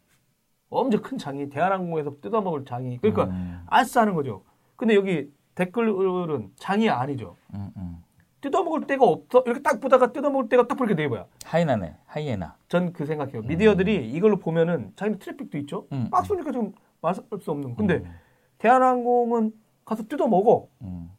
[0.69, 3.61] 엄청 큰 장이 대한항공에서 뜯어먹을 장이 그러니까 음.
[3.67, 4.43] 아싸 하는 거죠.
[4.75, 7.35] 근데 여기 댓글은 장이 아니죠.
[7.53, 8.03] 음, 음.
[8.41, 11.25] 뜯어먹을 데가 없어 이렇게 딱 보다가 뜯어먹을 데가 딱 보니까 네이버야.
[11.45, 12.55] 하이나네, 하이에나.
[12.67, 13.41] 전 그 생각해요.
[13.41, 15.87] 미디어들이 이걸로 보면은 자기네 트래픽도 있죠.
[15.91, 16.09] 음.
[16.11, 17.75] 박스니까 좀 말할 수 없는.
[17.75, 18.11] 근데 음.
[18.59, 19.53] 대한항공은
[19.85, 20.67] 가서 뜯어먹어.
[20.81, 21.09] 음.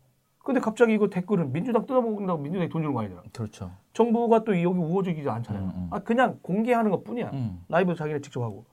[0.44, 3.22] 근데 갑자기 이거 댓글은 민주당 뜯어먹는다고 민주당이 돈 주는 거 아니잖아.
[3.32, 3.70] 그렇죠.
[3.92, 5.64] 정부가 또 여기 우호적이지 않잖아요.
[5.64, 5.88] 음, 음.
[5.90, 7.30] 아 그냥 공개하는 것 뿐이야.
[7.32, 7.62] 음.
[7.68, 8.64] 라이브 자기네 직접 하고.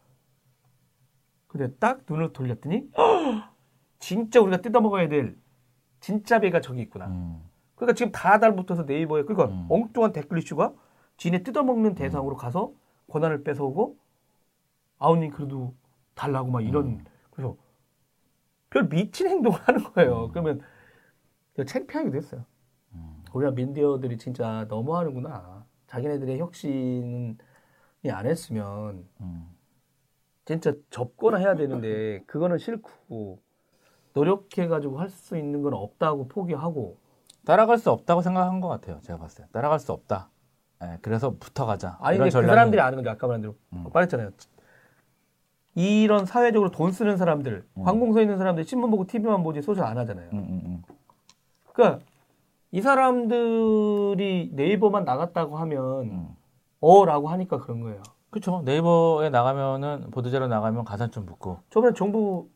[1.58, 2.89] 근데 딱 눈을 돌렸더니
[3.99, 5.38] 진짜 우리가 뜯어먹어야 될
[6.01, 7.08] 진짜 배가 저기 있구나.
[7.08, 7.41] 음.
[7.76, 9.66] 그러니까 지금 다 달붙어서 네이버에 그러니까 음.
[9.70, 10.74] 엉뚱한 댓글 이슈가
[11.16, 12.74] 지네 뜯어먹는 대상으로 가서
[13.10, 13.97] 권한을 뺏어오고
[14.99, 15.74] 아우님 그래도
[16.14, 17.06] 달라고 막 이런 음.
[17.32, 17.56] 그래서
[18.70, 20.30] 별 미친 행동을 하는 거예요.
[20.32, 20.62] 그러면
[21.66, 22.45] 창피하기도 했어요.
[22.95, 23.24] 음.
[23.32, 25.66] 우리가 민디어들이 진짜 너무하는구나.
[25.88, 27.38] 자기네들의 혁신이
[28.12, 29.55] 안 했으면 음.
[30.45, 33.39] 진짜 접거나 해야 되는데 그거는 싫고
[34.13, 36.97] 노력해가지고 할 수 있는 건 없다고 포기하고
[37.45, 38.99] 따라갈 수 없다고 생각한 것 같아요.
[39.01, 40.29] 제가 봤을 때 따라갈 수 없다.
[40.83, 41.97] 예, 그래서 붙어가자.
[42.01, 43.85] 아니 근데 그 전략이- 사람들이 아는 건데 아까 말한 대로 음.
[43.93, 44.31] 말했잖아요.
[45.75, 47.83] 이런 사회적으로 돈 쓰는 사람들, 음.
[47.83, 50.29] 관공서에 있는 사람들 신문 보고 TV만 보지 소셜 안 하잖아요.
[50.31, 50.83] 음, 음, 음.
[51.73, 52.03] 그러니까
[52.71, 56.35] 이 사람들이 네이버만 나갔다고 하면 음.
[56.79, 58.01] 어라고 하니까 그런 거예요.
[58.36, 58.61] 그렇죠.
[58.65, 61.59] 네이버에 나가면은 보도자료 나가면 가산점 붙고.
[61.69, 62.49] 저번에 정부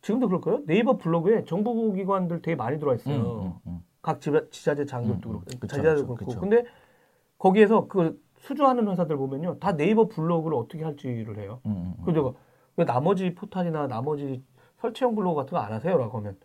[0.00, 0.64] 지금도 그럴 거예요.
[0.64, 3.16] 네이버 블로그에 정부 기관들 되게 많이 들어와 있어요.
[3.16, 3.84] 음, 음, 음.
[4.00, 5.40] 각 지자, 지자재 장교도 음, 음.
[5.40, 6.40] 그렇고 그쵸, 그쵸, 그렇고 그쵸.
[6.40, 6.64] 근데
[7.36, 11.60] 거기에서 그 수주하는 회사들 보면요 다 네이버 블로그를 어떻게 할지를 해요.
[11.66, 11.94] 음.
[12.04, 12.34] 그래서
[12.76, 14.44] 왜 나머지 포탈이나 나머지
[14.80, 16.36] 설치형 블로그 같은 거 안 하세요라고 하면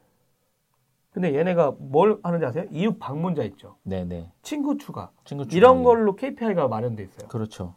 [1.12, 2.66] 근데 얘네가 뭘 하는지 아세요?
[2.72, 3.76] 이웃 방문자 있죠.
[3.84, 4.32] 네, 네.
[4.42, 5.84] 친구 추가 친구 이런 추가하기.
[5.84, 7.28] 걸로 KPI가 마련돼 있어요.
[7.28, 7.76] 그렇죠.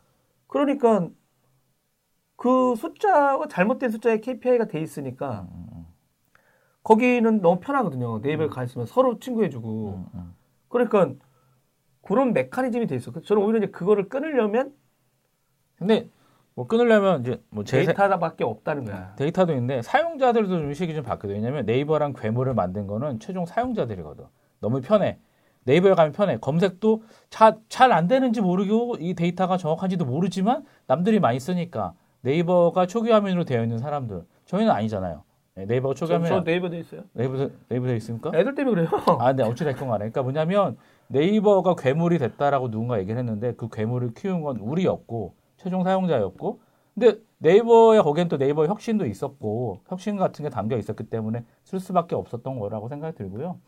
[0.56, 1.10] 그러니까
[2.36, 5.86] 그 숫자가 잘못된 숫자에 KPI가 돼 있으니까 음, 음,
[6.82, 8.20] 거기는 너무 편하거든요.
[8.20, 10.34] 네이버에 가 있으면 서로 친구해주고 음, 음.
[10.68, 11.12] 그러니까
[12.02, 13.10] 그런 메커니즘이 돼 있어.
[13.10, 14.74] 그래서 저는 오히려 이제 그거를 끊으려면
[15.76, 16.08] 근데
[16.54, 19.14] 뭐 끊으려면 이제 뭐제 데이터밖에 없다는 거야.
[19.16, 21.34] 데이터도 있는데 사용자들도 좀 의식이 좀 바뀌어요.
[21.34, 24.24] 왜냐면 네이버랑 괴물을 만든 거는 최종 사용자들이거든.
[24.60, 25.18] 너무 편해.
[25.66, 26.38] 네이버에 가면 편해.
[26.38, 33.44] 검색도 잘 안 되는지 모르고 이 데이터가 정확한지도 모르지만 남들이 많이 쓰니까 네이버가 초기 화면으로
[33.44, 35.22] 되어 있는 사람들 저희는 아니잖아요.
[35.56, 37.02] 네, 네이버가 초기 저, 화면 저 네이버 돼 있어요.
[37.12, 38.30] 네이버 네이버 되어 있습니까?
[38.34, 38.88] 애들 때문에 그래요.
[39.20, 39.98] 아, 네, 어찌 됐건 간에.
[39.98, 40.76] 그러니까 뭐냐면
[41.08, 46.60] 네이버가 괴물이 됐다라고 누군가 얘기를 했는데 그 괴물을 키운 건 우리였고 최종 사용자였고
[46.94, 52.14] 근데 네이버에 거기엔 또 네이버 혁신도 있었고 혁신 같은 게 담겨 있었기 때문에 쓸 수밖에
[52.14, 53.58] 없었던 거라고 생각이 들고요.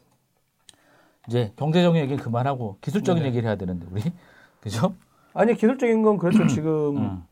[1.28, 3.28] 이제 경제적인 얘기는 그만하고 기술적인 네.
[3.28, 4.02] 얘기를 해야 되는데 우리
[4.60, 4.94] 그죠?
[5.34, 6.46] 아니 기술적인 건 그렇죠.
[6.48, 7.22] 지금 음.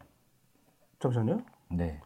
[1.00, 1.40] 잠시만요.
[1.72, 2.00] 네.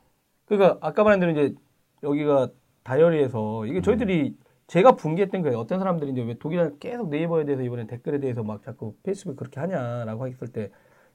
[0.47, 1.55] 그러니까 아까 말한 대로 이제
[2.03, 2.49] 여기가
[2.85, 4.37] 다이어리에서 이게 저희들이
[4.67, 5.59] 제가 분개했던 거예요.
[5.59, 9.61] 어떤 사람들이 이제 왜 독일은 계속 네이버에 대해서 이번에 댓글에 대해서 막 자꾸 페이스북 그렇게
[9.61, 10.71] 하냐라고 했을 때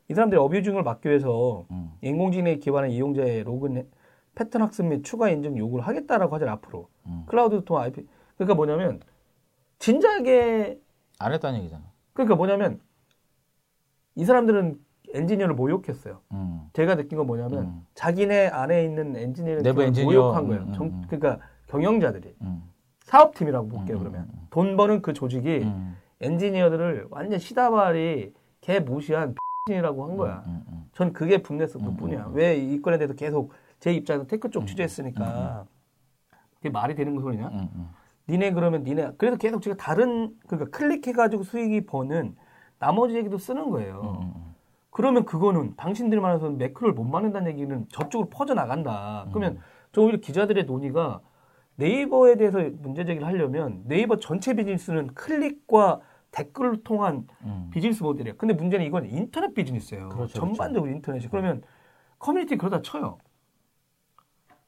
[0.08, 1.92] 이 사람들이 어뷰징을 막기 위해서 음.
[2.02, 3.88] 인공지능에 기반한 이용자의 로그인
[4.36, 7.24] 패턴 학습 및 추가 인증 요구를 하겠다라고 하잖아요 앞으로 음.
[7.26, 8.06] 클라우드 통화 IP
[8.38, 9.00] 그러니까 뭐냐면
[9.80, 10.78] 진작에
[11.20, 11.84] 안 했다는 얘기잖아.
[12.14, 12.80] 그러니까 뭐냐면
[14.16, 14.80] 이 사람들은
[15.14, 16.22] 엔지니어를 모욕했어요.
[16.32, 16.70] 음.
[16.74, 17.86] 제가 느낀 건 뭐냐면 음.
[17.94, 20.64] 자기네 안에 있는 엔지니어를 내부 엔지니어, 모욕한 거예요.
[20.64, 21.04] 음, 음, 정- 음.
[21.08, 22.64] 그러니까 경영자들이 음.
[23.04, 23.98] 사업팀이라고 볼게요.
[23.98, 24.48] 음, 그러면 음, 음.
[24.50, 25.96] 돈 버는 그 조직이 음.
[26.22, 29.36] 엔지니어들을 완전 시다발이 개 무시한
[29.70, 30.44] 이라고 한 거야.
[30.48, 32.28] 음, 음, 전 그게 분냈을 음, 뿐이야.
[32.28, 35.66] 음, 왜이 건에 대해서 계속 제 입장에서 tech 쪽 음, 취재했으니까
[36.58, 37.50] 그게 말이 되는 소리냐?
[38.28, 38.32] 음, 음.
[38.32, 42.36] 니네 그러면 니네 그래서 계속 제가 다른 그러니까 클릭해가지고 수익이 버는
[42.80, 44.18] 나머지 얘기도 쓰는 거예요.
[44.22, 44.56] 음, 음.
[44.90, 49.28] 그러면 그거는 당신들 말해서는 매크로를 못 막는다는 얘기는 저쪽으로 퍼져 나간다.
[49.30, 49.60] 그러면
[49.92, 51.20] 저 오히려 기자들의 논의가
[51.76, 56.00] 네이버에 대해서 문제 제기를 하려면 네이버 전체 비즈니스는 클릭과
[56.32, 57.70] 댓글을 통한 음.
[57.72, 58.38] 비즈니스 모델이에요.
[58.38, 60.10] 근데 문제는 이건 인터넷 비즈니스예요.
[60.10, 61.28] 그렇죠, 전반적으로 인터넷이.
[61.30, 61.62] 그러면
[62.20, 63.18] 커뮤니티 그러다 쳐요.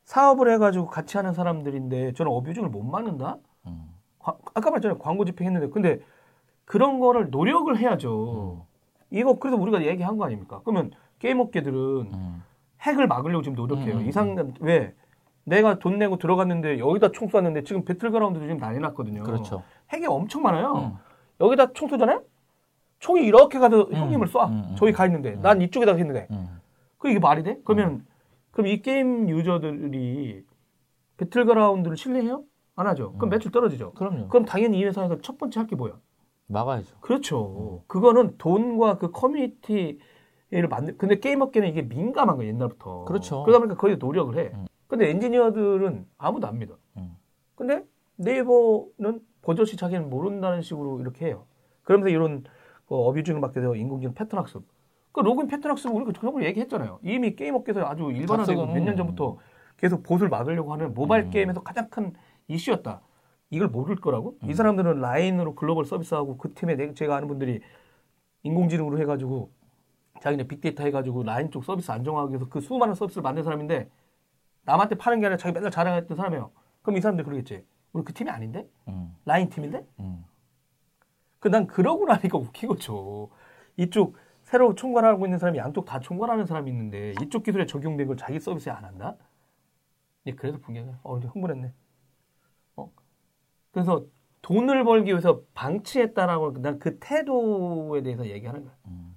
[0.03, 3.37] 사업을 해가지고 같이 하는 사람들인데 저는 abusing을 못 막는다?
[4.27, 4.33] 음.
[4.33, 4.97] 과- 아까 말했잖아요.
[4.99, 5.69] 광고 집행했는데.
[5.69, 5.99] 근데
[6.65, 8.65] 그런 거를 노력을 해야죠.
[9.09, 10.61] 이거 그래서 우리가 얘기한 거 아닙니까?
[10.65, 11.77] 그러면 게임 업계들은
[12.13, 12.43] 음.
[12.81, 13.95] hack을 막으려고 지금 노력해요.
[13.95, 14.93] 음, 음, 이상 왜
[15.45, 19.23] 내가 돈 내고 들어갔는데 여기다 총 쐈는데 지금 배틀그라운드도 지금 난리 났거든요.
[19.23, 19.63] 그렇죠.
[19.93, 20.73] hack이 엄청 많아요.
[20.73, 20.91] 음.
[21.39, 22.21] 여기다 총 쏘잖아요?
[22.99, 24.49] 총이 이렇게 음, 형님을 쏴.
[24.49, 25.33] 음, 음, 저기 가 있는데.
[25.35, 25.41] 음.
[25.41, 26.27] 난 이쪽에다가 했는데.
[26.31, 26.59] 음.
[26.97, 27.57] 그 이게 말이 돼?
[27.63, 28.05] 그러면
[28.51, 30.43] 그럼 이 게임 유저들이
[31.17, 32.43] 배틀그라운드를 신뢰해요?
[32.77, 33.13] 안 하죠.
[33.13, 33.29] 그럼 음.
[33.31, 33.91] 매출 떨어지죠.
[33.93, 34.27] 그럼요.
[34.29, 35.99] 그럼 당연히 이 회사에서 첫 번째 할 게 뭐야?
[36.49, 36.95] 막아야죠.
[37.01, 37.83] 그렇죠.
[37.87, 40.95] 그거는 돈과 그 커뮤니티를 만들.
[40.97, 43.03] 근데 게임 업계는 이게 민감한 거예요 옛날부터.
[43.05, 43.43] 그렇죠.
[43.43, 44.51] 그러다 보니까 거의 노력을 해.
[44.53, 44.65] 음.
[44.87, 46.77] 근데 엔지니어들은 아무도 안 믿어.
[46.97, 47.17] 음.
[47.55, 47.83] 근데
[48.15, 51.45] 네이버는 버젓이 자기는 모른다는 식으로 이렇게 해요.
[51.83, 52.43] 그러면서 이런
[52.87, 54.63] 그 abusing을 받게 되어 인공지능 패턴 학습.
[55.11, 56.99] 그 로그인 패턴 학습 우리가 저번에 얘기했잖아요.
[57.01, 59.37] 이미 게임 업계에서 아주 일반화되고 몇 년 전부터
[59.77, 61.29] 계속 봇을 막으려고 하는 모바일 음.
[61.31, 62.13] 게임에서 가장 큰
[62.47, 63.01] 이슈였다.
[63.49, 64.37] 이걸 모를 거라고?
[64.43, 64.49] 음.
[64.49, 67.61] 이 사람들은 라인으로 글로벌 서비스하고 그 팀에 내- 제가 아는 분들이
[68.43, 69.51] 인공지능으로 해가지고
[70.21, 73.89] 자기네 빅데이터 해가지고 라인 쪽 서비스 안정화하기 위해서 그 수많은 서비스를 만든 사람인데
[74.63, 76.51] 남한테 파는 게 아니라 자기 맨날 자랑했던 사람이에요.
[76.81, 77.63] 그럼 이 사람들 그러겠지.
[77.93, 78.67] 우리 그 팀이 아닌데?
[78.87, 79.85] 음, 라인 팀인데?
[79.99, 80.25] 음.
[81.39, 83.29] 그난 그러고 나니까 웃긴 거죠.
[83.77, 88.39] 이쪽 새로 총괄하고 있는 사람이 양쪽 다 총괄하는 사람이 있는데 이쪽 기술에 적용된 걸 자기
[88.39, 89.15] 서비스에 안 한다?
[90.25, 91.71] 예, 그래서 분명히 어 이제 흥분했네.
[93.77, 94.05] 어 그래서
[94.41, 98.73] 돈을 벌기 위해서 방치했다라고 난 그 태도에 대해서 얘기하는 거야.
[98.87, 99.15] 음.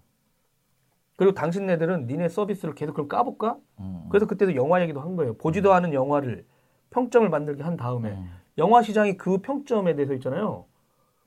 [1.17, 3.59] 그리고 당신네들은 니네 서비스를 계속 그럼 까볼까?
[3.79, 4.07] 음.
[4.11, 5.37] 그래서 그때도 영화 얘기도 한 거예요.
[5.37, 6.47] 보지도 않은 영화를
[6.91, 8.31] 평점을 만들게 한 다음에 음.
[8.59, 10.65] 영화 시장이 그 평점에 대해서 있잖아요.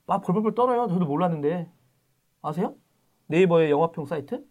[0.06, 0.88] 막 벌벌벌 떨어요.
[0.88, 1.68] 저도 몰랐는데
[2.42, 2.74] 아세요?
[3.28, 4.44] 네이버의 영화평 사이트?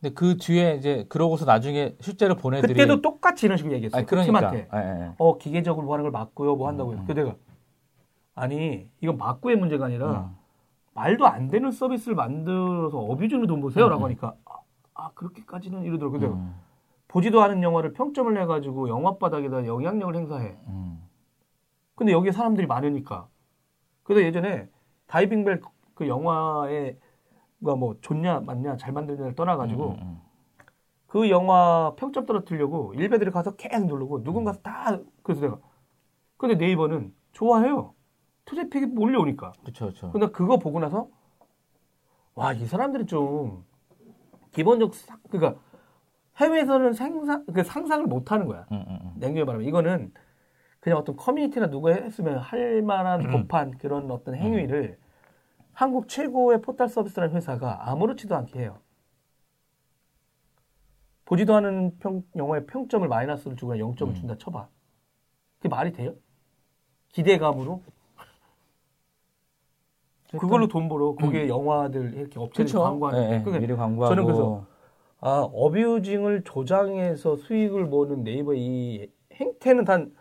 [0.00, 3.98] 근데 그 뒤에 이제 그러고서 나중에 실제로 보내들이 그때도 똑같이 이런 식으로 얘기했어요.
[3.98, 4.68] 아니 그 그러니까 팀한테.
[4.74, 5.12] 예, 예.
[5.18, 6.56] 어 기계적으로 하는 걸 맞고요.
[6.56, 6.96] 뭐 한다고요.
[6.96, 7.06] 음, 음.
[7.06, 7.36] 그 내가
[8.36, 10.36] 아니 이건 맞고의 문제가 아니라 음.
[10.94, 14.06] 말도 안 되는 서비스를 만들어서 어뷰즈로 돈 보세요라고 음, 음.
[14.06, 14.58] 하니까 아,
[14.94, 16.20] 아, 그렇게까지는 이러더라고요.
[16.20, 16.54] 근데 음.
[17.08, 20.56] 보지도 않은 영화를 평점을 내가지고 영화 바닥에다 영향력을 행사해.
[20.68, 21.02] 음.
[21.96, 23.28] 근데 여기에 사람들이 많으니까.
[24.04, 24.68] 그래서 예전에
[25.08, 25.60] 다이빙 벨
[25.96, 26.98] 그 영화에
[27.60, 30.20] 뭐 좋냐 맞냐 잘 만들냐를 떠나가지고 음, 음,
[31.08, 35.58] 그 영화 평점 떨어뜨리려고 일베들이 가서 계속 누르고 누군가 다 그래서 내가
[36.38, 37.95] 근데 네이버는 좋아해요
[38.46, 40.10] 트래픽이 몰려오니까 그렇죠, 그렇죠.
[40.12, 41.08] 근데 그거 보고 나서
[42.34, 43.64] 와 이 사람들이 좀
[44.52, 45.60] 기본적 사- 그러니까
[46.36, 49.12] 해외에서는 상상 그 상상을 못 하는 거야 음, 음, 음.
[49.16, 50.12] 냉정히 말하면 이거는
[50.80, 54.98] 그냥 어떤 커뮤니티나 누가 했으면 할 만한 법한 그런 어떤 행위를
[55.72, 58.78] 한국 최고의 포털 서비스라는 회사가 아무렇지도 않게 해요.
[61.24, 64.14] 보지도 않은 평, 영화의 평점을 마이너스를 주거나 0점을 음.
[64.14, 64.68] 준다 쳐봐.
[65.58, 66.14] 그게 말이 돼요?
[67.08, 67.82] 기대감으로?
[70.38, 71.14] 그걸로 돈 벌어.
[71.14, 72.78] 거기에 영화들 이렇게 업체들.
[72.80, 73.22] 광고하는.
[73.30, 73.42] 예, 예.
[73.42, 74.64] 그게 미리 광고하고 저는 그래서
[75.20, 80.12] 아, 어뷰징을 조장해서 수익을 버는 네이버의 이 행태는 단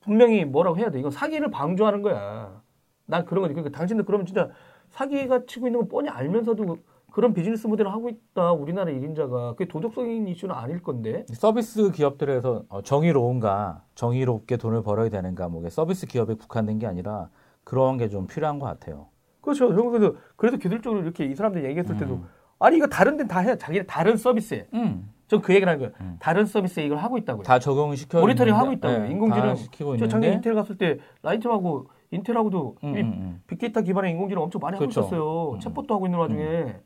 [0.00, 0.98] 분명히 뭐라고 해야 돼.
[0.98, 2.62] 이건 사기를 방조하는 거야.
[3.06, 3.54] 난 그런 거지.
[3.54, 4.50] 그러니까 당신들 그러면 진짜
[4.90, 6.76] 사기가 치고 있는 건 뻔히 알면서도
[7.12, 8.52] 그런 비즈니스 모델을 하고 있다.
[8.52, 9.52] 우리나라 1인자가.
[9.56, 11.24] 그게 도덕적인 이슈는 아닐 건데.
[11.32, 17.30] 서비스 기업들에서 어, 정의로운가, 정의롭게 돈을 벌어야 되는가, 뭐 서비스 기업에 국한된 게 아니라
[17.64, 19.06] 그런 게 좀 필요한 것 같아요.
[19.54, 19.90] 그렇죠.
[19.90, 22.28] 그래서, 그래서 기술적으로 이렇게 이 사람들 얘기했을 때도 음.
[22.58, 23.56] 아니, 이거 다른 데는 다 해.
[23.56, 24.68] 자기네 다른 서비스에.
[24.74, 25.10] 음.
[25.28, 25.92] 전그 얘기를 하는 거예요.
[26.00, 26.16] 음.
[26.20, 27.42] 다른 서비스에 이걸 하고 있다고요.
[27.42, 29.06] 다 적용시켜 모니터링 하고 있다고요.
[29.06, 29.48] 예, 인공지능.
[29.48, 33.42] 다 시키고 저 작년 인텔 갔을 때 라이트하고 인텔하고도 음, 이 음, 음.
[33.48, 35.00] 빅데이터 기반의 인공지능 엄청 많이 그렇죠.
[35.00, 35.52] 하고 있었어요.
[35.54, 35.58] 음.
[35.58, 36.76] 챗봇도 하고 있는 와중에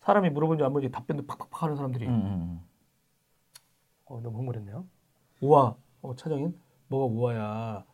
[0.00, 2.60] 사람이 물어본지 안 물어본지 답변도 팍팍팍 하는 사람들이 음, 음,
[4.06, 4.84] 어, 너무 흥분했네요.
[5.42, 6.58] 우와, 어, 차장인
[6.88, 7.84] 뭐가 우와야?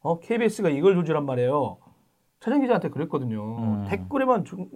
[0.00, 1.78] 어, KBS가 이걸 조지란 말이에요.
[2.40, 3.58] 차장 기자한테 그랬거든요.
[3.58, 3.84] 음.
[3.88, 4.68] 댓글에만 좀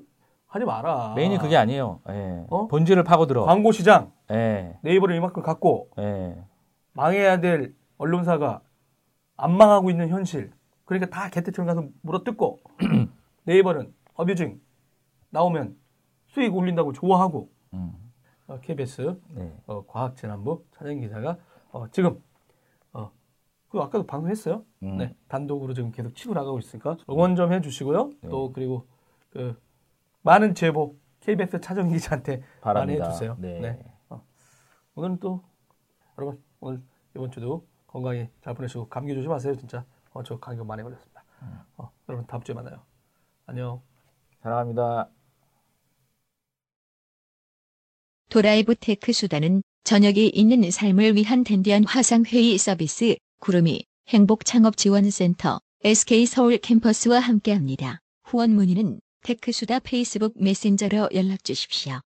[0.47, 1.15] 하지 마라.
[1.17, 2.01] 메인이 그게 아니에요.
[2.11, 2.45] 예.
[2.49, 2.69] 어?
[2.69, 3.45] 본질을 파고들어.
[3.45, 4.79] 광고 시장 예.
[4.83, 6.37] 네이버를 이만큼 갖고 예.
[6.93, 8.61] 망해야 될 언론사가
[9.37, 10.53] 안 망하고 있는 현실.
[10.85, 12.61] 그러니까 다 개떼처럼 가서 물어뜯고
[13.45, 14.61] 네이버는 어뷰징
[15.31, 15.77] 나오면
[16.27, 17.93] 수익 올린다고 좋아하고 음.
[18.47, 19.57] 어, KBS 네.
[19.67, 21.39] 어, 과학재난부 차장 기자가
[21.73, 22.34] 어, 지금 어,
[23.75, 24.64] 그 아까도 방송했어요.
[24.85, 24.99] 음.
[24.99, 28.11] 네, 단독으로 지금 계속 치고 나가고 있으니까 응원 좀 해주시고요.
[28.22, 28.29] 네.
[28.29, 28.87] 또 그리고
[29.31, 29.61] 그
[30.22, 33.07] 많은 제보 KBS 차장 기자한테 많이 바랍니다.
[33.07, 33.37] 해주세요.
[33.41, 33.85] 네.
[34.11, 34.22] 어.
[34.95, 35.43] 오늘은 또
[36.16, 36.83] 여러분 오늘
[37.16, 39.85] 이번 주도 건강히 잘 보내시고 감기 조심하세요 진짜.
[40.12, 41.25] 어, 저 감기 많이 걸렸습니다.
[41.43, 41.59] 음.
[41.77, 42.81] 어, 여러분 다음 주에 만나요.
[43.47, 43.83] 안녕.
[44.41, 45.09] 사랑합니다.
[48.29, 58.01] 도라이브 테크수다는 저녁이 있는 삶을 위한 댄디한 화상회의 서비스 구름이 행복창업지원센터 SK 서울 캠퍼스와 함께합니다.
[58.25, 62.01] 후원 문의는 테크수다 페이스북 메신저로 연락 주십시오.